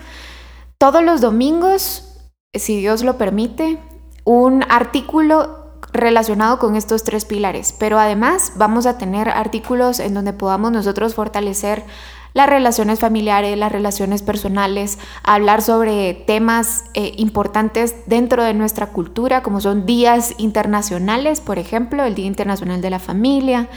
todos 0.79 1.03
los 1.03 1.21
domingos, 1.21 2.19
si 2.55 2.81
Dios 2.81 3.03
lo 3.03 3.19
permite, 3.19 3.79
un 4.25 4.65
artículo 4.69 5.67
relacionado 5.93 6.59
con 6.59 6.77
estos 6.77 7.05
tres 7.05 7.25
pilares, 7.25 7.75
pero 7.79 7.99
además 7.99 8.53
vamos 8.57 8.87
a 8.87 8.99
tener 8.99 9.29
artículos 9.29 10.01
en 10.01 10.15
donde 10.15 10.33
podamos 10.33 10.73
nosotros 10.73 11.15
fortalecer 11.15 11.85
las 12.37 12.51
relaciones 12.51 13.01
familiares, 13.01 13.57
las 13.57 13.73
relaciones 13.73 14.21
personales, 14.21 14.99
hablar 15.23 15.63
sobre 15.63 16.13
temas 16.13 16.85
eh, 16.93 17.15
importantes 17.17 17.95
dentro 18.05 18.45
de 18.45 18.53
nuestra 18.53 18.89
cultura, 18.89 19.43
como 19.43 19.63
son 19.63 19.87
días 19.87 20.35
internacionales, 20.37 21.41
por 21.41 21.59
ejemplo, 21.59 22.05
el 22.05 22.15
Día 22.15 22.27
Internacional 22.27 22.83
de 22.83 22.91
la 22.91 22.99
Familia, 22.99 23.71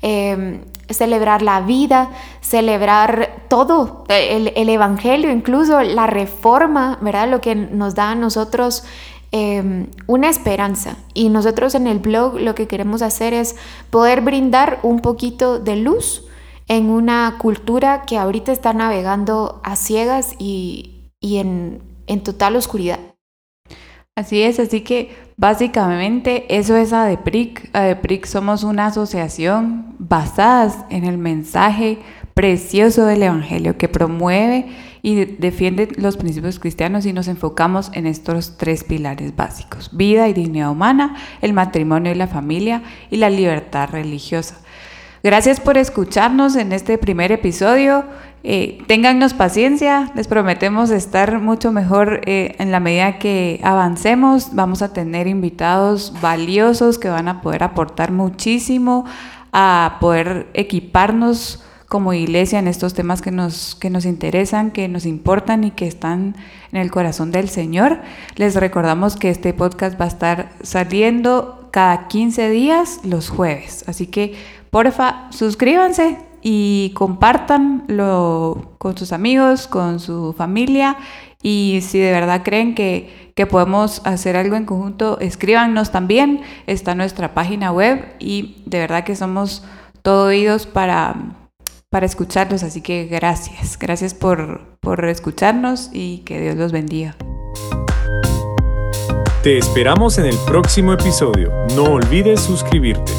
em, 0.00 0.60
celebrar 0.88 1.42
la 1.42 1.60
vida, 1.62 2.10
celebrar 2.40 3.46
todo, 3.48 4.04
el, 4.08 4.68
Evangelio, 4.68 5.32
incluso 5.32 5.82
la 5.82 6.06
reforma, 6.06 6.98
¿verdad? 7.00 7.28
Lo 7.28 7.40
que 7.40 7.56
nos 7.56 7.96
da 7.96 8.12
a 8.12 8.14
nosotros 8.14 8.84
em, 9.32 9.88
una 10.06 10.28
esperanza. 10.28 10.98
Y 11.14 11.30
nosotros 11.30 11.74
en 11.74 11.88
el 11.88 11.98
blog 11.98 12.38
lo 12.38 12.54
que 12.54 12.68
queremos 12.68 13.02
hacer 13.02 13.34
es 13.34 13.56
poder 13.90 14.20
brindar 14.20 14.78
un 14.84 15.00
poquito 15.00 15.58
de 15.58 15.74
luz 15.74 16.28
en 16.68 16.90
una 16.90 17.36
cultura 17.38 18.02
que 18.06 18.16
ahorita 18.16 18.52
está 18.52 18.72
navegando 18.72 19.60
a 19.64 19.76
ciegas 19.76 20.34
y, 20.38 21.10
en, 21.20 21.80
total 22.22 22.56
oscuridad. 22.56 23.00
Así 24.16 24.42
es, 24.42 24.60
así 24.60 24.82
que 24.82 25.10
básicamente 25.36 26.56
eso 26.56 26.76
es 26.76 26.92
ADEPRIC. 26.92 27.70
ADEPRIC 27.72 28.26
somos 28.26 28.62
una 28.62 28.86
asociación 28.86 29.96
basada 29.98 30.86
en 30.90 31.04
el 31.04 31.18
mensaje 31.18 31.98
precioso 32.34 33.06
del 33.06 33.24
Evangelio 33.24 33.76
que 33.76 33.88
promueve 33.88 34.66
y 35.02 35.24
defiende 35.24 35.88
los 35.96 36.16
principios 36.16 36.58
cristianos 36.58 37.06
y 37.06 37.12
nos 37.12 37.28
enfocamos 37.28 37.90
en 37.92 38.06
estos 38.06 38.56
tres 38.56 38.84
pilares 38.84 39.34
básicos, 39.36 39.90
vida 39.92 40.28
y 40.28 40.32
dignidad 40.32 40.70
humana, 40.70 41.16
el 41.42 41.52
matrimonio 41.52 42.12
y 42.12 42.14
la 42.14 42.26
familia 42.26 42.82
y 43.10 43.16
la 43.16 43.30
libertad 43.30 43.90
religiosa. 43.90 44.63
Gracias 45.24 45.58
por 45.58 45.78
escucharnos 45.78 46.54
en 46.54 46.74
este 46.74 46.98
primer 46.98 47.32
episodio. 47.32 48.04
Eh, 48.42 48.82
téngannos 48.86 49.32
paciencia, 49.32 50.12
les 50.14 50.28
prometemos 50.28 50.90
estar 50.90 51.40
mucho 51.40 51.72
mejor 51.72 52.20
eh, 52.26 52.54
en 52.58 52.70
la 52.70 52.78
medida 52.78 53.18
que 53.18 53.58
avancemos. 53.62 54.50
Vamos 54.54 54.82
a 54.82 54.92
tener 54.92 55.26
invitados 55.26 56.12
valiosos 56.20 56.98
que 56.98 57.08
van 57.08 57.28
a 57.28 57.40
poder 57.40 57.62
aportar 57.62 58.12
muchísimo 58.12 59.06
a 59.50 59.96
poder 59.98 60.48
equiparnos 60.52 61.64
como 61.88 62.12
iglesia 62.12 62.58
en 62.58 62.68
estos 62.68 62.92
temas 62.92 63.22
que 63.22 63.30
nos, 63.30 63.76
que 63.76 63.88
nos 63.88 64.04
interesan, 64.04 64.72
que 64.72 64.88
nos 64.88 65.06
importan 65.06 65.64
y 65.64 65.70
que 65.70 65.86
están 65.86 66.36
en 66.70 66.80
el 66.82 66.90
corazón 66.90 67.30
del 67.30 67.48
Señor. 67.48 68.02
Les 68.36 68.56
recordamos 68.56 69.16
que 69.16 69.30
este 69.30 69.54
podcast 69.54 69.98
va 69.98 70.04
a 70.04 70.08
estar 70.08 70.50
saliendo 70.62 71.70
cada 71.70 72.08
15 72.08 72.50
días 72.50 73.00
los 73.04 73.30
jueves, 73.30 73.84
así 73.88 74.06
que 74.06 74.34
porfa, 74.74 75.28
suscríbanse 75.30 76.18
y 76.42 76.90
compartanlo 76.96 78.74
con 78.78 78.98
sus 78.98 79.12
amigos, 79.12 79.68
con 79.68 80.00
su 80.00 80.34
familia 80.36 80.96
y 81.44 81.78
si 81.80 82.00
de 82.00 82.10
verdad 82.10 82.42
creen 82.42 82.74
que, 82.74 83.30
que, 83.36 83.46
podemos 83.46 84.02
hacer 84.04 84.36
algo 84.36 84.56
en 84.56 84.64
conjunto, 84.64 85.20
escríbanos 85.20 85.92
también. 85.92 86.40
Está 86.66 86.96
nuestra 86.96 87.34
página 87.34 87.70
web 87.70 88.04
y 88.18 88.64
de 88.66 88.80
verdad 88.80 89.04
que 89.04 89.14
somos 89.14 89.62
todo 90.02 90.26
oídos 90.26 90.66
para, 90.66 91.14
para 91.88 92.04
escucharlos. 92.04 92.64
Así 92.64 92.80
que 92.80 93.04
gracias. 93.04 93.78
Gracias 93.78 94.12
por, 94.12 94.76
por 94.80 95.04
escucharnos 95.04 95.90
y 95.92 96.24
que 96.24 96.40
Dios 96.40 96.56
los 96.56 96.72
bendiga. 96.72 97.14
Te 99.44 99.56
esperamos 99.56 100.18
en 100.18 100.26
el 100.26 100.36
próximo 100.48 100.94
episodio. 100.94 101.52
No 101.76 101.84
olvides 101.84 102.40
suscribirte. 102.40 103.12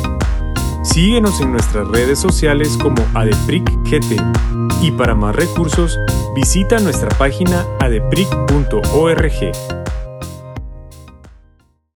Síguenos 0.85 1.41
en 1.41 1.51
nuestras 1.51 1.87
redes 1.87 2.19
sociales 2.19 2.77
como 2.81 2.95
ADEPRICGT 3.15 4.21
y 4.81 4.91
para 4.91 5.15
más 5.15 5.35
recursos 5.35 5.97
visita 6.35 6.79
nuestra 6.79 7.09
página 7.17 7.65
adepric.org. 7.79 9.84